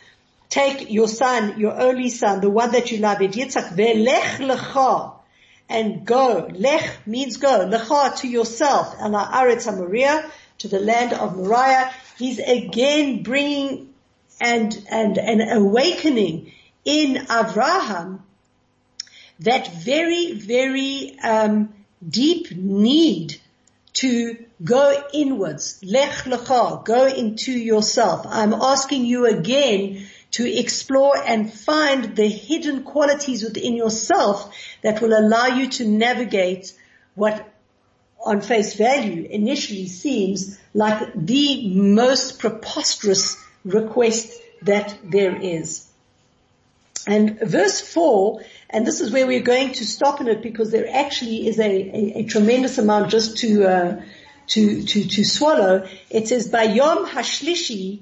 take 0.50 0.92
your 0.92 1.08
son, 1.08 1.60
your 1.60 1.80
only 1.80 2.10
son, 2.10 2.42
the 2.42 2.50
one 2.50 2.72
that 2.72 2.92
you 2.92 3.00
love, 3.00 3.18
Yitzchak, 3.20 3.76
ve'lech 3.76 4.38
lecha, 4.38 5.14
and 5.68 6.06
go. 6.06 6.50
Lech 6.54 7.08
means 7.08 7.38
go. 7.38 7.68
Lecha 7.68 8.18
to 8.20 8.28
yourself. 8.28 8.96
And 9.00 9.16
Aretz 9.16 9.66
Moriah, 9.76 10.30
to 10.60 10.68
the 10.68 10.80
land 10.80 11.14
of 11.14 11.36
Moriah. 11.36 11.92
He's 12.18 12.40
again 12.40 13.24
bringing 13.24 13.94
and, 14.40 14.86
and, 14.90 15.18
an 15.18 15.42
awakening 15.42 16.52
in 16.84 17.18
Abraham 17.18 18.24
that 19.40 19.74
very, 19.74 20.34
very, 20.34 21.18
um, 21.24 21.74
deep 22.08 22.52
need 22.52 23.40
to 23.94 24.45
go 24.64 25.04
inwards. 25.14 25.80
Lech 25.84 26.26
lecha, 26.26 26.84
go 26.86 27.08
into 27.08 27.52
yourself. 27.52 28.26
I'm 28.28 28.54
asking 28.54 29.06
you 29.06 29.26
again 29.26 30.08
to 30.32 30.60
explore 30.60 31.18
and 31.18 31.52
find 31.52 32.16
the 32.16 32.28
hidden 32.28 32.84
qualities 32.84 33.44
within 33.44 33.76
yourself 33.76 34.54
that 34.82 35.02
will 35.02 35.18
allow 35.18 35.48
you 35.48 35.70
to 35.70 35.88
navigate 35.88 36.74
what 37.14 37.48
on 38.26 38.42
face 38.42 38.76
value 38.76 39.28
initially 39.30 39.88
seems 39.88 40.60
like 40.74 41.14
the 41.16 41.70
most 41.70 42.40
preposterous 42.40 43.38
request 43.64 44.34
that 44.64 44.98
there 45.04 45.36
is. 45.40 45.88
And 47.08 47.40
verse 47.40 47.80
four, 47.80 48.42
and 48.70 48.86
this 48.86 49.00
is 49.00 49.12
where 49.12 49.28
we're 49.28 49.42
going 49.42 49.74
to 49.74 49.86
stop 49.86 50.22
in 50.22 50.28
it 50.28 50.42
because 50.42 50.72
there 50.72 50.88
actually 50.92 51.48
is 51.48 51.60
a, 51.60 51.64
a, 51.64 52.14
a 52.20 52.24
tremendous 52.24 52.80
amount 52.80 53.12
just 53.12 53.38
to, 53.38 53.64
uh, 53.64 54.02
to, 54.48 54.84
to, 54.84 55.08
to 55.08 55.24
swallow. 55.24 55.88
It 56.10 56.28
says, 56.28 56.50
Bayom 56.50 57.08
Hashlishi, 57.08 58.02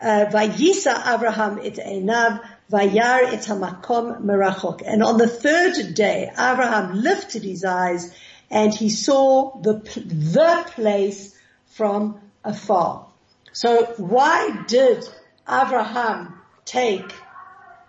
uh, 0.00 0.26
Vayisa 0.30 1.14
Abraham 1.14 1.58
et 1.62 1.74
Einav, 1.74 2.40
Vayar 2.70 3.32
et 3.32 3.40
Hamakom 3.40 4.22
Merachok. 4.22 4.82
And 4.84 5.02
on 5.02 5.16
the 5.16 5.28
third 5.28 5.94
day, 5.94 6.30
Abraham 6.32 7.00
lifted 7.00 7.42
his 7.42 7.64
eyes 7.64 8.14
and 8.50 8.74
he 8.74 8.90
saw 8.90 9.60
the, 9.60 9.74
the 9.74 10.64
place 10.72 11.34
from 11.66 12.20
afar. 12.44 13.06
So 13.52 13.84
why 13.96 14.64
did 14.68 15.08
Abraham 15.48 16.38
take 16.64 17.12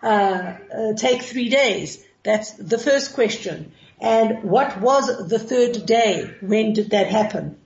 uh, 0.02 0.06
uh, 0.06 0.94
take 0.96 1.22
three 1.24 1.50
days? 1.50 2.04
That's 2.24 2.54
the 2.54 2.78
first 2.78 3.14
question. 3.14 3.74
And 4.00 4.44
what 4.44 4.80
was 4.80 5.28
the 5.28 5.40
third 5.40 5.86
day? 5.86 6.34
When 6.42 6.74
did 6.74 6.92
that 6.92 7.08
happen? 7.08 7.58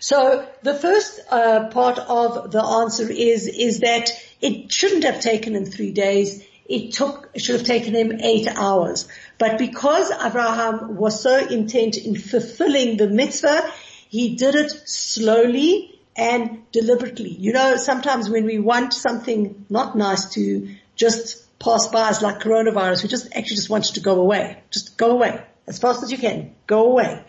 So 0.00 0.48
the 0.62 0.74
first 0.74 1.20
uh, 1.30 1.68
part 1.68 1.98
of 1.98 2.50
the 2.50 2.62
answer 2.62 3.08
is 3.10 3.46
is 3.46 3.80
that 3.80 4.10
it 4.40 4.72
shouldn't 4.72 5.04
have 5.04 5.20
taken 5.20 5.54
him 5.54 5.66
three 5.66 5.92
days. 5.92 6.42
It 6.66 6.92
took 6.92 7.30
it 7.34 7.42
should 7.42 7.56
have 7.56 7.66
taken 7.66 7.94
him 7.94 8.18
eight 8.20 8.48
hours. 8.48 9.06
But 9.38 9.58
because 9.58 10.10
Abraham 10.10 10.96
was 10.96 11.22
so 11.22 11.36
intent 11.46 11.98
in 11.98 12.16
fulfilling 12.16 12.96
the 12.96 13.08
mitzvah, 13.08 13.70
he 14.08 14.36
did 14.36 14.54
it 14.54 14.70
slowly 14.88 16.00
and 16.16 16.62
deliberately. 16.72 17.30
You 17.30 17.52
know, 17.52 17.76
sometimes 17.76 18.30
when 18.30 18.46
we 18.46 18.58
want 18.58 18.94
something 18.94 19.66
not 19.68 19.96
nice 19.96 20.30
to 20.34 20.74
just 20.96 21.58
pass 21.58 21.88
by 21.88 22.08
us 22.08 22.22
like 22.22 22.40
coronavirus, 22.40 23.02
we 23.02 23.10
just 23.10 23.26
actually 23.36 23.56
just 23.56 23.68
want 23.68 23.90
it 23.90 23.94
to 23.94 24.00
go 24.00 24.18
away. 24.18 24.62
Just 24.70 24.96
go 24.96 25.10
away 25.10 25.42
as 25.66 25.78
fast 25.78 26.02
as 26.02 26.10
you 26.10 26.18
can. 26.18 26.54
Go 26.66 26.90
away. 26.90 27.22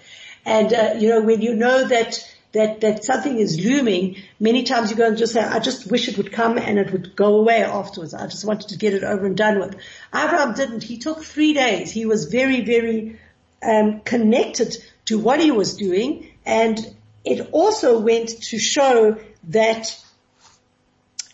And, 0.46 0.74
uh, 0.74 0.94
you 0.98 1.10
know, 1.10 1.22
when 1.22 1.42
you 1.42 1.54
know 1.54 1.88
that 1.88 2.20
that, 2.54 2.82
that 2.82 3.04
something 3.04 3.38
is 3.38 3.60
looming, 3.60 4.18
many 4.40 4.64
times 4.64 4.92
you 4.92 4.98
go 4.98 5.08
and 5.08 5.18
just 5.18 5.34
say, 5.34 5.42
I 5.42 5.60
just 5.60 5.90
wish 5.90 6.08
it 6.08 6.18
would 6.18 6.32
come 6.32 6.58
and 6.58 6.78
it 6.78 6.92
would 6.92 7.16
go 7.16 7.36
away 7.38 7.64
afterwards. 7.64 8.14
I 8.14 8.28
just 8.28 8.46
wanted 8.46 8.70
to 8.70 8.78
get 8.78 8.94
it 8.94 9.04
over 9.04 9.26
and 9.26 9.38
done 9.38 9.60
with. 9.60 9.76
Abraham 10.14 10.54
didn't. 10.54 10.84
He 10.84 10.98
took 10.98 11.24
three 11.24 11.54
days. 11.54 11.92
He 11.92 12.06
was 12.06 12.26
very, 12.26 12.62
very, 12.62 13.20
um, 13.64 14.02
connected 14.02 14.76
to 15.06 15.18
what 15.18 15.40
he 15.40 15.52
was 15.52 15.78
doing 15.78 16.28
and 16.46 16.80
it 17.24 17.50
also 17.52 18.00
went 18.00 18.30
to 18.30 18.58
show 18.58 19.18
that, 19.50 19.98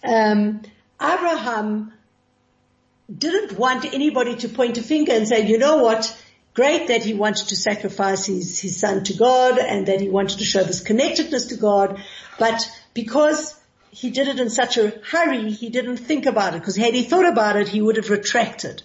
um, 0.03 0.62
Abraham 1.01 1.93
didn't 3.15 3.58
want 3.58 3.86
anybody 3.86 4.36
to 4.36 4.49
point 4.49 4.77
a 4.77 4.84
finger 4.84 5.13
and 5.13 5.27
say, 5.27 5.47
you 5.47 5.58
know 5.58 5.77
what, 5.77 6.15
great 6.58 6.88
that 6.88 7.04
he 7.04 7.13
wanted 7.13 7.50
to 7.50 7.56
sacrifice 7.56 8.26
his, 8.26 8.60
his 8.60 8.80
son 8.80 9.04
to 9.04 9.13
God 9.13 9.60
and 9.60 9.86
that 9.89 10.02
he 10.02 10.10
wanted 10.10 10.39
to 10.39 10.43
show 10.43 10.63
this 10.63 10.82
connectedness 10.82 11.46
to 11.50 11.56
God, 11.56 12.02
but 12.39 12.67
because 12.96 13.56
he 13.91 14.10
did 14.10 14.28
it 14.28 14.39
in 14.39 14.50
such 14.50 14.80
a 14.80 14.89
hurry, 15.06 15.52
he 15.52 15.70
didn't 15.70 15.98
think 15.98 16.26
about 16.26 16.56
it, 16.56 16.60
because 16.60 16.76
had 16.76 16.96
he 16.96 17.04
thought 17.04 17.28
about 17.28 17.58
it, 17.58 17.67
he 17.67 17.80
would 17.80 17.98
have 17.98 18.10
retracted. 18.10 18.82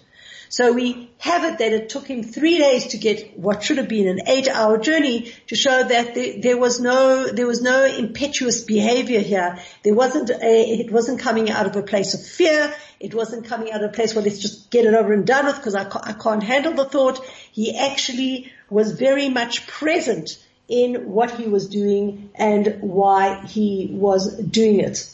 So 0.53 0.71
we 0.71 1.09
have 1.17 1.45
it 1.45 1.57
that 1.57 1.73
it 1.73 1.89
took 1.89 2.05
him 2.05 2.21
three 2.21 2.59
days 2.59 2.85
to 2.89 2.99
get 2.99 3.39
what 3.39 3.63
should 3.63 3.79
have 3.79 3.87
been 3.87 4.07
an 4.07 4.27
eight 4.27 4.47
hour 4.47 4.77
journey 4.77 5.33
to 5.47 5.55
show 5.55 5.83
that 5.83 6.13
there, 6.13 6.39
there 6.39 6.57
was 6.59 6.79
no, 6.79 7.25
there 7.25 7.47
was 7.47 7.63
no 7.63 7.83
impetuous 7.85 8.61
behavior 8.61 9.19
here. 9.19 9.57
There 9.83 9.95
wasn't 9.95 10.29
a, 10.29 10.79
it 10.81 10.91
wasn't 10.91 11.21
coming 11.21 11.49
out 11.49 11.65
of 11.65 11.75
a 11.75 11.81
place 11.81 12.13
of 12.13 12.23
fear. 12.23 12.71
It 12.99 13.15
wasn't 13.15 13.47
coming 13.47 13.71
out 13.71 13.83
of 13.83 13.89
a 13.89 13.93
place 13.93 14.13
where 14.13 14.23
let's 14.23 14.37
just 14.37 14.69
get 14.69 14.85
it 14.85 14.93
over 14.93 15.11
and 15.11 15.25
done 15.25 15.47
with 15.47 15.55
because 15.55 15.73
I, 15.73 15.89
I 16.03 16.13
can't 16.13 16.43
handle 16.43 16.73
the 16.73 16.85
thought. 16.85 17.25
He 17.51 17.75
actually 17.75 18.51
was 18.69 18.91
very 18.91 19.29
much 19.29 19.65
present 19.65 20.37
in 20.67 21.09
what 21.09 21.31
he 21.31 21.47
was 21.47 21.67
doing 21.67 22.29
and 22.35 22.77
why 22.81 23.43
he 23.47 23.89
was 23.91 24.37
doing 24.37 24.81
it. 24.81 25.12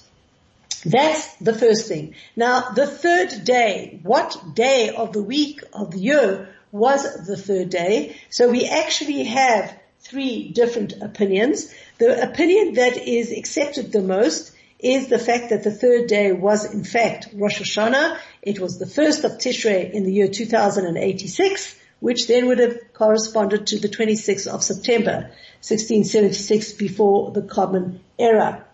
That's 0.85 1.35
the 1.35 1.53
first 1.53 1.87
thing. 1.87 2.15
Now 2.35 2.69
the 2.71 2.87
third 2.87 3.43
day, 3.43 3.99
what 4.03 4.37
day 4.53 4.89
of 4.89 5.13
the 5.13 5.23
week 5.23 5.61
of 5.73 5.91
the 5.91 5.99
year 5.99 6.49
was 6.71 7.25
the 7.25 7.37
third 7.37 7.69
day? 7.69 8.15
So 8.29 8.49
we 8.49 8.65
actually 8.65 9.23
have 9.23 9.77
three 9.99 10.49
different 10.49 10.93
opinions. 11.01 11.73
The 11.97 12.23
opinion 12.23 12.75
that 12.75 12.97
is 12.97 13.31
accepted 13.31 13.91
the 13.91 14.01
most 14.01 14.53
is 14.79 15.07
the 15.07 15.19
fact 15.19 15.49
that 15.49 15.63
the 15.63 15.71
third 15.71 16.07
day 16.07 16.31
was 16.31 16.73
in 16.73 16.85
fact 16.85 17.29
Rosh 17.33 17.61
Hashanah. 17.61 18.17
It 18.41 18.59
was 18.59 18.79
the 18.79 18.87
first 18.87 19.25
of 19.25 19.33
Tishrei 19.33 19.91
in 19.91 20.03
the 20.03 20.13
year 20.13 20.29
2086, 20.29 21.75
which 21.99 22.27
then 22.27 22.47
would 22.47 22.59
have 22.59 22.79
corresponded 22.93 23.67
to 23.67 23.79
the 23.79 23.89
26th 23.89 24.47
of 24.47 24.63
September, 24.63 25.31
1676 25.61 26.73
before 26.73 27.31
the 27.31 27.41
Common 27.41 27.99
Era. 28.17 28.65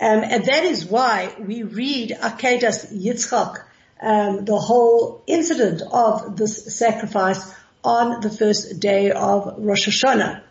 Um, 0.00 0.24
and 0.24 0.44
that 0.44 0.64
is 0.64 0.84
why 0.84 1.34
we 1.38 1.62
read 1.62 2.10
Akedas 2.10 2.92
Yitzchak, 2.92 3.64
um, 4.00 4.44
the 4.44 4.58
whole 4.58 5.22
incident 5.26 5.82
of 5.82 6.36
this 6.36 6.76
sacrifice 6.76 7.54
on 7.84 8.20
the 8.20 8.30
first 8.30 8.80
day 8.80 9.12
of 9.12 9.54
Rosh 9.58 9.88
Hashanah. 9.88 10.42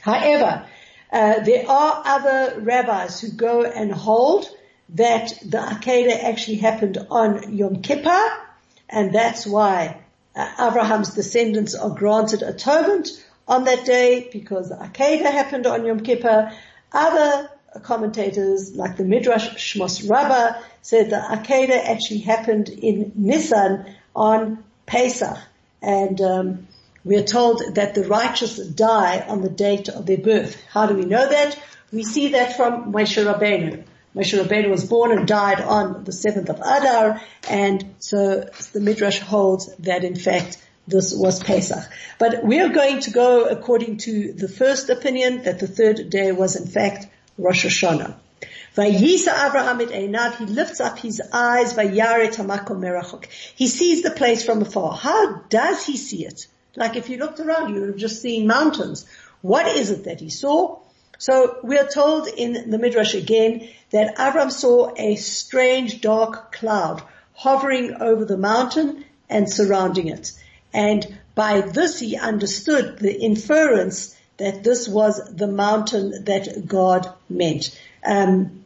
However, 0.00 0.66
uh, 1.12 1.40
there 1.40 1.68
are 1.68 2.02
other 2.04 2.60
rabbis 2.60 3.20
who 3.20 3.30
go 3.30 3.64
and 3.64 3.92
hold 3.92 4.48
that 4.90 5.32
the 5.44 5.58
Akedah 5.58 6.22
actually 6.22 6.56
happened 6.56 6.98
on 7.10 7.56
Yom 7.56 7.82
Kippur, 7.82 8.24
and 8.88 9.14
that's 9.14 9.46
why 9.46 10.02
uh, 10.36 10.68
Abraham's 10.68 11.14
descendants 11.14 11.74
are 11.74 11.90
granted 11.90 12.42
atonement 12.42 13.08
on 13.48 13.64
that 13.64 13.84
day 13.84 14.28
because 14.32 14.68
the 14.68 14.76
Akedah 14.76 15.30
happened 15.30 15.66
on 15.66 15.84
Yom 15.84 16.00
Kippur. 16.00 16.52
Other 16.92 17.50
commentators, 17.80 18.74
like 18.74 18.96
the 18.96 19.04
Midrash 19.04 19.48
Shmos 19.50 20.08
Rabbah, 20.08 20.60
said 20.82 21.10
the 21.10 21.16
Akedah 21.16 21.84
actually 21.88 22.20
happened 22.20 22.68
in 22.68 23.12
Nisan 23.14 23.86
on 24.14 24.62
Pesach, 24.86 25.38
and 25.80 26.20
um, 26.20 26.68
we 27.04 27.16
are 27.16 27.24
told 27.24 27.74
that 27.74 27.94
the 27.94 28.04
righteous 28.04 28.58
die 28.58 29.20
on 29.26 29.42
the 29.42 29.50
date 29.50 29.88
of 29.88 30.06
their 30.06 30.18
birth. 30.18 30.62
How 30.70 30.86
do 30.86 30.94
we 30.94 31.04
know 31.04 31.28
that? 31.28 31.58
We 31.92 32.04
see 32.04 32.28
that 32.28 32.56
from 32.56 32.92
Moshe 32.92 33.22
Rabbeinu. 33.24 33.84
Moshe 34.14 34.38
Rabbeinu 34.38 34.70
was 34.70 34.84
born 34.84 35.16
and 35.16 35.26
died 35.26 35.60
on 35.60 36.04
the 36.04 36.12
7th 36.12 36.48
of 36.48 36.60
Adar, 36.60 37.20
and 37.48 37.94
so 37.98 38.48
the 38.72 38.80
Midrash 38.80 39.18
holds 39.18 39.74
that 39.76 40.04
in 40.04 40.16
fact 40.16 40.58
this 40.86 41.14
was 41.14 41.42
Pesach. 41.42 41.84
But 42.18 42.44
we 42.44 42.60
are 42.60 42.68
going 42.68 43.00
to 43.00 43.10
go 43.10 43.44
according 43.44 43.98
to 43.98 44.32
the 44.32 44.48
first 44.48 44.90
opinion 44.90 45.44
that 45.44 45.60
the 45.60 45.68
third 45.68 46.10
day 46.10 46.32
was 46.32 46.56
in 46.56 46.66
fact 46.66 47.06
Rosh 47.38 47.66
Hashanah. 47.66 48.14
Vayisa 48.76 49.48
Abraham 49.48 49.80
et 49.82 49.88
Einav, 49.88 50.36
he 50.36 50.46
lifts 50.46 50.80
up 50.80 50.98
his 50.98 51.20
eyes, 51.32 51.74
Vayaret 51.74 52.34
hamakom 52.34 52.80
merachok. 52.80 53.26
He 53.54 53.66
sees 53.66 54.02
the 54.02 54.10
place 54.10 54.44
from 54.44 54.62
afar. 54.62 54.94
How 54.94 55.42
does 55.50 55.84
he 55.84 55.96
see 55.96 56.24
it? 56.24 56.46
Like 56.74 56.96
if 56.96 57.10
you 57.10 57.18
looked 57.18 57.38
around, 57.38 57.74
you 57.74 57.80
would 57.80 57.90
have 57.90 57.98
just 57.98 58.22
seen 58.22 58.46
mountains. 58.46 59.04
What 59.42 59.66
is 59.66 59.90
it 59.90 60.04
that 60.04 60.20
he 60.20 60.30
saw? 60.30 60.78
So 61.18 61.58
we 61.62 61.78
are 61.78 61.86
told 61.86 62.28
in 62.28 62.70
the 62.70 62.78
Midrash 62.78 63.14
again 63.14 63.68
that 63.90 64.12
Abraham 64.18 64.50
saw 64.50 64.92
a 64.96 65.16
strange 65.16 66.00
dark 66.00 66.52
cloud 66.52 67.02
hovering 67.34 67.94
over 68.00 68.24
the 68.24 68.38
mountain 68.38 69.04
and 69.28 69.50
surrounding 69.50 70.08
it. 70.08 70.32
And 70.72 71.06
by 71.34 71.60
this 71.60 72.00
he 72.00 72.16
understood 72.16 72.98
the 72.98 73.20
inference 73.20 74.16
that 74.38 74.64
this 74.64 74.88
was 74.88 75.20
the 75.34 75.46
mountain 75.46 76.24
that 76.24 76.66
God 76.66 77.12
meant. 77.28 77.78
Um, 78.04 78.64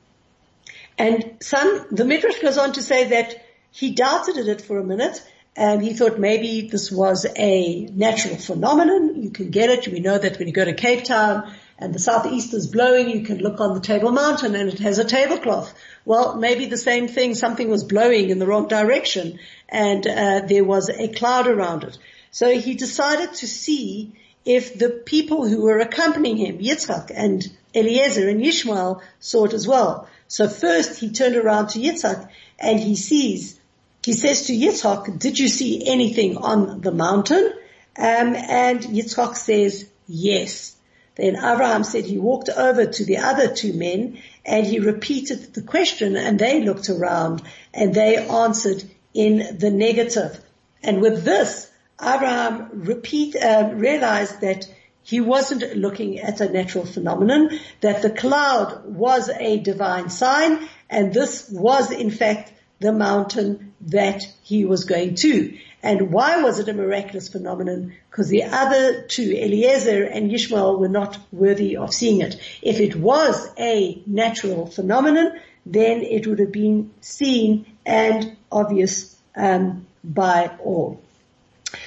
and 0.99 1.37
some, 1.41 1.87
the 1.91 2.05
Midrash 2.05 2.39
goes 2.41 2.59
on 2.59 2.73
to 2.75 2.83
say 2.83 3.09
that 3.09 3.45
he 3.71 3.93
doubted 3.93 4.49
it 4.49 4.63
for 4.63 4.79
a 4.79 4.85
minute 4.85 5.23
and 5.55 5.83
he 5.83 5.95
thought 5.95 6.19
maybe 6.19 6.69
this 6.69 6.91
was 6.91 7.27
a 7.37 7.87
natural 7.87 8.37
phenomenon. 8.37 9.23
You 9.23 9.31
can 9.31 9.51
get 9.51 9.71
it. 9.71 9.89
We 9.89 10.01
know 10.01 10.17
that 10.17 10.39
when 10.39 10.49
you 10.49 10.55
go 10.55 10.65
to 10.65 10.75
Cape 10.75 11.05
Town 11.05 11.53
and 11.79 11.95
the 11.95 11.99
southeast 11.99 12.55
is 12.55 12.67
blowing, 12.67 13.11
you 13.11 13.23
can 13.23 13.39
look 13.39 13.61
on 13.61 13.75
the 13.75 13.81
Table 13.81 14.13
Mountain 14.13 14.55
and 14.55 14.71
it 14.71 14.79
has 14.79 14.99
a 14.99 15.05
tablecloth. 15.05 15.75
Well, 16.05 16.37
maybe 16.37 16.67
the 16.67 16.77
same 16.77 17.09
thing, 17.09 17.35
something 17.35 17.69
was 17.69 17.85
blowing 17.85 18.31
in 18.31 18.39
the 18.39 18.47
wrong 18.47 18.69
direction 18.69 19.39
and 19.69 20.07
uh, 20.07 20.41
there 20.47 20.65
was 20.65 20.89
a 20.89 21.09
cloud 21.09 21.47
around 21.47 21.85
it. 21.85 21.99
So 22.31 22.59
he 22.59 22.75
decided 22.75 23.35
to 23.35 23.47
see 23.47 24.15
if 24.47 24.79
the 24.79 24.89
people 24.89 25.47
who 25.47 25.63
were 25.63 25.81
accompanying 25.81 26.37
him, 26.37 26.59
Yitzchak 26.59 27.11
and 27.13 27.45
Eliezer 27.75 28.29
and 28.29 28.41
Yishmael, 28.41 29.03
saw 29.19 29.45
it 29.45 29.53
as 29.53 29.67
well. 29.67 30.09
So 30.29 30.49
first 30.49 31.01
he 31.01 31.11
turned 31.11 31.37
around 31.37 31.69
to 31.71 31.81
Yitzchak 31.81 32.29
and 32.59 32.79
he 32.79 32.95
sees, 32.95 33.59
he 34.05 34.13
says 34.13 34.47
to 34.47 34.53
Yitzchak, 34.53 35.19
did 35.19 35.39
you 35.39 35.49
see 35.49 35.87
anything 35.87 36.37
on 36.37 36.81
the 36.81 36.93
mountain? 36.93 37.53
Um, 37.99 38.37
and 38.37 38.81
Yitzchak 38.81 39.37
says, 39.37 39.87
yes. 40.07 40.77
Then 41.17 41.35
Abraham 41.37 41.83
said 41.83 42.05
he 42.05 42.19
walked 42.19 42.49
over 42.49 42.87
to 42.87 43.05
the 43.05 43.19
other 43.19 43.53
two 43.53 43.73
men 43.73 44.19
and 44.45 44.65
he 44.65 44.79
repeated 44.79 45.55
the 45.55 45.63
question 45.63 46.15
and 46.15 46.39
they 46.39 46.63
looked 46.63 46.89
around 46.89 47.43
and 47.75 47.93
they 47.93 48.17
answered 48.17 48.85
in 49.13 49.59
the 49.59 49.71
negative. 49.71 50.39
And 50.85 51.01
with 51.01 51.25
this, 51.25 51.71
Abraham 52.01 52.69
repeat, 52.73 53.37
uh, 53.37 53.71
realized 53.75 54.41
that 54.41 54.69
he 55.03 55.21
wasn't 55.21 55.77
looking 55.77 56.19
at 56.19 56.41
a 56.41 56.53
natural 56.53 56.85
phenomenon, 56.85 57.59
that 57.81 58.03
the 58.03 58.11
cloud 58.11 58.85
was 58.85 59.29
a 59.29 59.59
divine 59.59 60.11
sign, 60.11 60.69
and 60.91 61.15
this 61.15 61.49
was 61.51 61.93
in 61.93 62.11
fact 62.11 62.53
the 62.81 62.93
mountain 62.93 63.73
that 63.81 64.23
he 64.43 64.65
was 64.65 64.85
going 64.85 65.15
to. 65.15 65.57
And 65.83 66.11
why 66.11 66.43
was 66.43 66.59
it 66.59 66.69
a 66.69 66.75
miraculous 66.75 67.29
phenomenon? 67.29 67.95
Because 68.11 68.29
the 68.29 68.45
other 68.45 69.03
two, 69.03 69.33
Eliezer 69.33 70.03
and 70.05 70.31
Yishmael, 70.31 70.79
were 70.79 70.89
not 70.89 71.19
worthy 71.31 71.77
of 71.77 71.95
seeing 71.95 72.21
it. 72.21 72.37
If 72.61 72.81
it 72.81 72.97
was 72.97 73.49
a 73.59 74.03
natural 74.07 74.67
phenomenon, 74.67 75.39
then 75.65 76.03
it 76.03 76.27
would 76.27 76.41
have 76.41 76.53
been 76.53 76.93
seen 77.01 77.67
and 77.85 78.37
obvious 78.51 79.17
um, 79.37 79.87
by 80.03 80.51
all. 80.59 81.01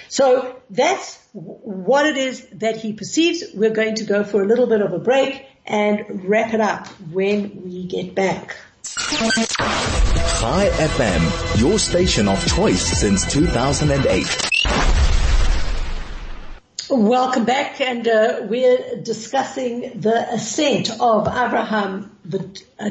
So 0.08 0.62
that's 0.70 1.20
what 1.34 2.06
it 2.06 2.18
is 2.18 2.46
that 2.54 2.78
he 2.78 2.94
perceives. 2.94 3.44
We're 3.54 3.70
going 3.70 3.96
to 3.96 4.06
go 4.06 4.24
for 4.24 4.42
a 4.42 4.46
little 4.46 4.68
bit 4.68 4.82
of 4.82 4.94
a 4.94 5.00
break 5.00 5.46
and 5.66 6.24
wrap 6.28 6.54
it 6.54 6.62
up 6.62 6.88
when 7.12 7.64
we 7.64 7.86
get 7.86 8.16
back. 8.16 8.56
Chai 8.84 10.70
FM, 10.70 11.60
your 11.60 11.78
station 11.78 12.28
of 12.28 12.46
choice 12.48 12.82
since 12.82 13.32
2008. 13.32 14.50
Welcome 16.92 17.46
back 17.46 17.82
and 17.82 18.08
uh, 18.08 18.40
we're 18.50 19.02
discussing 19.04 20.00
the 20.00 20.34
ascent 20.34 20.90
of 21.00 21.28
Abraham, 21.28 22.18
the 22.26 22.40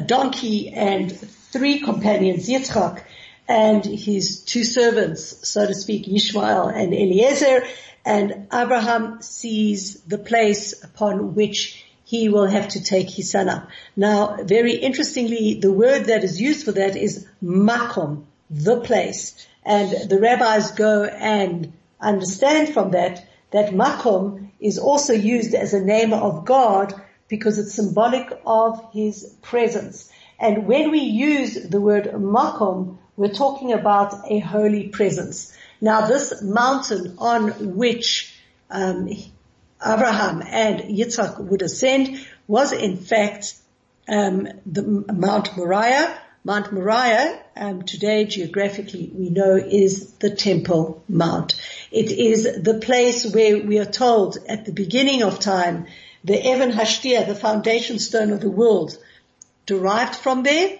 donkey 0.05 0.69
and 0.69 1.11
three 1.51 1.81
companions, 1.81 2.47
Yitzchak, 2.47 3.03
and 3.49 3.83
his 3.83 4.41
two 4.43 4.63
servants, 4.63 5.49
so 5.49 5.65
to 5.65 5.73
speak, 5.73 6.05
Yishmael 6.05 6.71
and 6.71 6.93
Eliezer, 6.93 7.65
and 8.05 8.47
Abraham 8.53 9.23
sees 9.23 9.95
the 10.03 10.19
place 10.19 10.83
upon 10.83 11.33
which 11.33 11.83
he 12.05 12.29
will 12.29 12.45
have 12.45 12.69
to 12.69 12.83
take 12.83 13.09
his 13.09 13.31
son 13.31 13.49
up. 13.49 13.67
Now, 13.95 14.37
very 14.43 14.75
interestingly, 14.75 15.59
the 15.59 15.73
word 15.73 16.05
that 16.05 16.23
is 16.23 16.39
used 16.39 16.63
for 16.63 16.71
that 16.73 16.95
is 16.95 17.27
makom, 17.43 18.25
the 18.51 18.81
place. 18.81 19.47
And 19.65 20.09
the 20.09 20.19
rabbis 20.19 20.71
go 20.71 21.03
and 21.03 21.73
understand 21.99 22.69
from 22.69 22.91
that 22.91 23.25
that 23.51 23.73
makom 23.73 24.51
is 24.59 24.77
also 24.77 25.13
used 25.13 25.55
as 25.55 25.73
a 25.73 25.83
name 25.83 26.13
of 26.13 26.45
God 26.45 26.93
because 27.27 27.57
it's 27.57 27.73
symbolic 27.73 28.31
of 28.45 28.79
his 28.93 29.35
presence. 29.41 30.11
And 30.39 30.67
when 30.67 30.91
we 30.91 30.99
use 30.99 31.55
the 31.67 31.81
word 31.81 32.05
makom, 32.13 32.98
we're 33.19 33.27
talking 33.27 33.73
about 33.73 34.13
a 34.31 34.39
holy 34.39 34.87
presence. 34.87 35.53
Now 35.81 36.07
this 36.07 36.41
mountain 36.41 37.15
on 37.17 37.75
which 37.75 38.33
um, 38.69 39.09
Abraham 39.85 40.41
and 40.41 40.79
Yitzhak 40.79 41.37
would 41.37 41.61
ascend 41.61 42.25
was 42.47 42.71
in 42.71 42.95
fact 42.95 43.55
um, 44.07 44.47
the 44.65 44.83
Mount 45.11 45.57
Moriah. 45.57 46.17
Mount 46.45 46.71
Moriah, 46.71 47.43
um, 47.57 47.81
today 47.81 48.23
geographically 48.23 49.11
we 49.13 49.29
know 49.29 49.57
is 49.57 50.13
the 50.13 50.29
Temple 50.29 51.03
Mount. 51.09 51.59
It 51.91 52.11
is 52.11 52.63
the 52.63 52.79
place 52.79 53.29
where 53.33 53.57
we 53.57 53.79
are 53.79 53.91
told 54.03 54.37
at 54.47 54.63
the 54.63 54.71
beginning 54.71 55.23
of 55.23 55.41
time, 55.41 55.87
the 56.23 56.41
Evan 56.41 56.71
Hashtia, 56.71 57.27
the 57.27 57.35
foundation 57.35 57.99
stone 57.99 58.31
of 58.31 58.39
the 58.39 58.49
world, 58.49 58.97
derived 59.65 60.15
from 60.15 60.43
there 60.43 60.79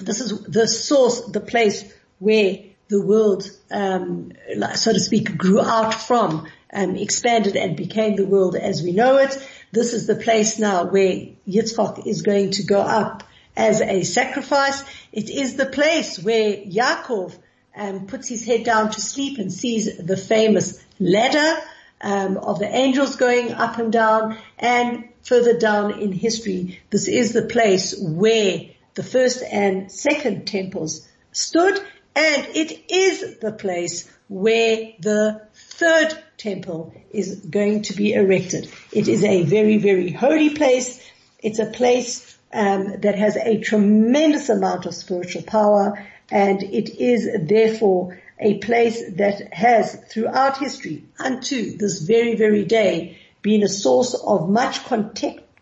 this 0.00 0.20
is 0.20 0.42
the 0.44 0.66
source, 0.66 1.22
the 1.22 1.40
place 1.40 1.92
where 2.18 2.58
the 2.88 3.02
world, 3.02 3.50
um, 3.70 4.32
so 4.74 4.92
to 4.92 5.00
speak, 5.00 5.36
grew 5.36 5.60
out 5.60 5.94
from, 5.94 6.46
um, 6.72 6.96
expanded 6.96 7.56
and 7.56 7.76
became 7.76 8.16
the 8.16 8.26
world 8.26 8.56
as 8.56 8.82
we 8.82 8.92
know 8.92 9.18
it. 9.18 9.36
This 9.72 9.92
is 9.92 10.06
the 10.06 10.16
place 10.16 10.58
now 10.58 10.86
where 10.86 11.26
Yitzchak 11.46 12.06
is 12.06 12.22
going 12.22 12.52
to 12.52 12.62
go 12.62 12.80
up 12.80 13.24
as 13.56 13.80
a 13.80 14.04
sacrifice. 14.04 14.82
It 15.12 15.28
is 15.30 15.56
the 15.56 15.66
place 15.66 16.18
where 16.18 16.56
Yaakov 16.56 17.36
um, 17.76 18.06
puts 18.06 18.28
his 18.28 18.44
head 18.44 18.64
down 18.64 18.90
to 18.90 19.00
sleep 19.00 19.38
and 19.38 19.52
sees 19.52 19.98
the 19.98 20.16
famous 20.16 20.82
ladder 20.98 21.60
um, 22.00 22.36
of 22.38 22.58
the 22.58 22.68
angels 22.68 23.16
going 23.16 23.52
up 23.52 23.78
and 23.78 23.92
down. 23.92 24.38
And 24.58 25.08
further 25.22 25.58
down 25.58 26.00
in 26.00 26.12
history, 26.12 26.80
this 26.90 27.08
is 27.08 27.32
the 27.32 27.42
place 27.42 27.98
where 27.98 28.70
the 28.98 29.04
first 29.04 29.44
and 29.44 29.92
second 29.92 30.44
temples 30.44 31.06
stood 31.30 31.78
and 32.16 32.46
it 32.56 32.90
is 32.90 33.38
the 33.38 33.52
place 33.52 34.10
where 34.26 34.90
the 34.98 35.40
third 35.54 36.18
temple 36.36 36.92
is 37.12 37.36
going 37.36 37.82
to 37.82 37.92
be 37.92 38.12
erected. 38.12 38.68
It 38.90 39.06
is 39.06 39.22
a 39.22 39.42
very, 39.42 39.78
very 39.78 40.10
holy 40.10 40.50
place. 40.50 41.00
It's 41.38 41.60
a 41.60 41.66
place 41.66 42.36
um, 42.52 43.00
that 43.02 43.16
has 43.16 43.36
a 43.36 43.60
tremendous 43.60 44.48
amount 44.48 44.84
of 44.86 44.96
spiritual 44.96 45.42
power 45.42 46.04
and 46.28 46.60
it 46.64 46.88
is 46.98 47.28
therefore 47.48 48.20
a 48.40 48.58
place 48.58 49.00
that 49.12 49.54
has 49.54 49.94
throughout 50.10 50.58
history 50.58 51.04
unto 51.20 51.76
this 51.76 52.00
very, 52.00 52.34
very 52.34 52.64
day 52.64 53.16
been 53.42 53.62
a 53.62 53.68
source 53.68 54.14
of 54.14 54.50
much 54.50 54.80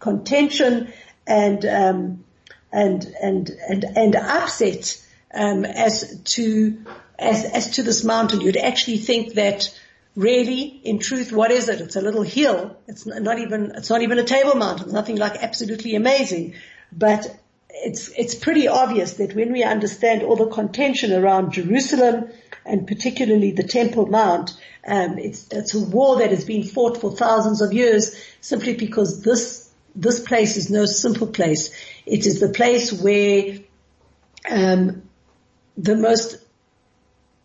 contention 0.01 0.91
and, 1.26 1.66
um, 1.66 2.24
and, 2.73 3.05
and, 3.23 3.51
and, 3.69 3.85
and 3.85 4.17
upset, 4.17 5.03
um, 5.35 5.64
as 5.64 6.21
to, 6.25 6.79
as, 7.19 7.45
as 7.45 7.71
to 7.73 7.83
this 7.83 8.05
mountain. 8.05 8.41
You'd 8.41 8.57
actually 8.57 8.99
think 8.99 9.35
that 9.35 9.79
really, 10.14 10.62
in 10.62 10.99
truth, 10.99 11.33
what 11.33 11.51
is 11.51 11.69
it? 11.69 11.81
It's 11.81 11.97
a 11.97 12.01
little 12.01 12.23
hill. 12.23 12.77
It's 12.89 13.07
not 13.07 13.39
even, 13.39 13.73
it's 13.75 13.91
not 13.91 14.03
even 14.03 14.19
a 14.19 14.25
table 14.25 14.55
mountain. 14.55 14.87
It's 14.87 14.95
nothing 14.95 15.17
like 15.17 15.43
absolutely 15.43 15.95
amazing. 15.95 16.55
But 16.91 17.39
it's, 17.69 18.09
it's 18.17 18.35
pretty 18.35 18.69
obvious 18.69 19.14
that 19.14 19.35
when 19.35 19.53
we 19.53 19.62
understand 19.62 20.23
all 20.23 20.37
the 20.37 20.47
contention 20.47 21.12
around 21.12 21.53
Jerusalem 21.53 22.31
and 22.64 22.87
particularly 22.87 23.53
the 23.53 23.62
Temple 23.62 24.07
Mount, 24.07 24.59
um, 24.87 25.19
it's, 25.19 25.49
it's 25.51 25.75
a 25.75 25.81
war 25.81 26.19
that 26.19 26.31
has 26.31 26.45
been 26.45 26.62
fought 26.62 26.99
for 26.99 27.14
thousands 27.14 27.61
of 27.61 27.73
years 27.73 28.17
simply 28.41 28.75
because 28.75 29.23
this, 29.23 29.71
this 29.95 30.21
place 30.21 30.57
is 30.57 30.71
no 30.71 30.87
simple 30.87 31.27
place. 31.27 31.71
It 32.07 32.27
is 32.27 32.41
the 32.41 32.49
place 32.49 32.93
where, 32.93 33.59
um, 34.49 35.03
the 35.77 35.97
most 35.97 36.39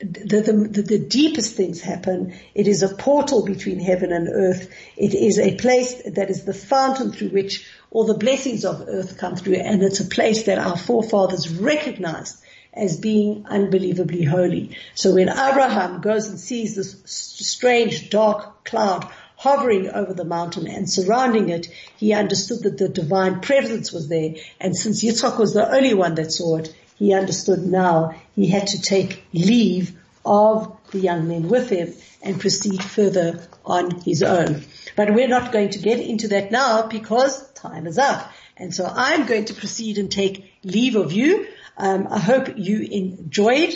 the, 0.04 0.42
the, 0.42 0.82
the, 0.82 1.00
deepest 1.00 1.56
things 1.56 1.80
happen. 1.80 2.34
It 2.56 2.68
is 2.68 2.82
a 2.82 2.90
portal 2.90 3.46
between 3.46 3.80
heaven 3.80 4.12
and 4.12 4.30
earth. 4.30 4.74
It 4.98 5.14
is 5.14 5.38
a 5.38 5.56
place 5.56 6.02
that 6.04 6.30
is 6.32 6.44
the 6.44 6.56
fountain 6.56 7.12
through 7.12 7.30
which 7.30 7.68
all 7.92 8.06
the 8.06 8.18
blessings 8.18 8.66
of 8.66 8.86
earth 8.88 9.18
come 9.18 9.36
through. 9.36 9.56
And 9.56 9.84
it's 9.84 10.00
a 10.00 10.06
place 10.06 10.44
that 10.44 10.58
our 10.58 10.78
forefathers 10.78 11.50
recognized 11.50 12.42
as 12.74 12.98
being 12.98 13.46
unbelievably 13.48 14.24
holy. 14.24 14.78
So 14.96 15.14
when 15.14 15.30
Abraham 15.30 16.02
goes 16.02 16.28
and 16.28 16.40
sees 16.40 16.76
this 16.76 17.02
strange 17.06 18.10
dark 18.10 18.66
cloud 18.66 19.08
hovering 19.42 19.90
over 19.90 20.14
the 20.14 20.24
mountain 20.24 20.68
and 20.68 20.88
surrounding 20.88 21.50
it, 21.50 21.68
he 21.98 22.14
understood 22.14 22.62
that 22.62 22.78
the 22.78 22.88
divine 22.88 23.42
presence 23.42 23.92
was 23.92 24.08
there. 24.08 24.36
And 24.60 24.78
since 24.78 25.04
Yitzchak 25.04 25.40
was 25.40 25.56
the 25.56 25.68
only 25.68 25.96
one 25.96 26.14
that 26.16 26.32
saw 26.32 26.58
it, 26.58 26.76
he 27.00 27.16
understood 27.16 27.66
now 27.66 28.14
he 28.36 28.46
had 28.46 28.68
to 28.68 28.80
take 28.80 29.24
leave 29.34 29.98
of 30.24 30.78
the 30.92 31.00
young 31.00 31.28
men 31.28 31.50
with 31.50 31.72
him 31.72 31.92
and 32.22 32.40
proceed 32.40 32.84
further 32.84 33.42
on 33.66 34.02
his 34.02 34.22
own. 34.22 34.64
But 34.96 35.16
we're 35.16 35.28
not 35.28 35.52
going 35.52 35.72
to 35.72 35.80
get 35.80 36.00
into 36.00 36.28
that 36.28 36.52
now 36.52 36.86
because 36.86 37.52
time 37.54 37.88
is 37.88 37.98
up. 37.98 38.32
And 38.58 38.76
so 38.76 38.86
I'm 38.86 39.26
going 39.26 39.46
to 39.46 39.56
proceed 39.56 39.98
and 39.98 40.12
take 40.12 40.54
leave 40.64 40.96
of 40.96 41.14
you. 41.14 41.48
Um, 41.80 42.08
I 42.12 42.20
hope 42.20 42.54
you 42.58 42.82
enjoyed 42.82 43.76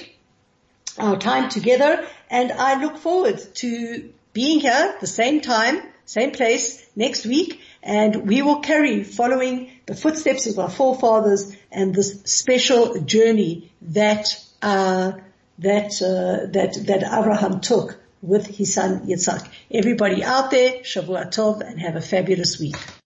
our 1.00 1.18
time 1.18 1.50
together 1.50 2.06
and 2.30 2.52
I 2.52 2.80
look 2.80 2.98
forward 2.98 3.42
to 3.56 4.14
being 4.36 4.60
here 4.60 4.96
the 5.00 5.08
same 5.08 5.42
time, 5.42 5.82
same 6.06 6.30
place 6.30 6.86
next 6.96 7.26
week 7.26 7.60
and 7.86 8.28
we 8.28 8.42
will 8.42 8.60
carry 8.60 9.04
following 9.04 9.70
the 9.86 9.96
footsteps 9.96 10.48
of 10.48 10.58
our 10.58 10.70
forefathers 10.70 11.56
and 11.72 11.94
this 11.94 12.22
special 12.26 13.00
journey 13.02 13.72
that 13.82 14.28
uh, 14.62 15.14
that 15.60 16.02
uh, 16.02 16.48
that 16.52 16.74
that 16.88 17.04
Abraham 17.04 17.62
took 17.62 18.00
with 18.22 18.48
his 18.48 18.74
son 18.74 19.08
Yitzhak. 19.08 19.48
Everybody 19.72 20.24
out 20.24 20.50
there, 20.50 20.80
Shavua 20.80 21.28
Tov, 21.28 21.62
and 21.62 21.80
have 21.80 21.96
a 21.96 22.02
fabulous 22.02 22.60
week. 22.60 22.76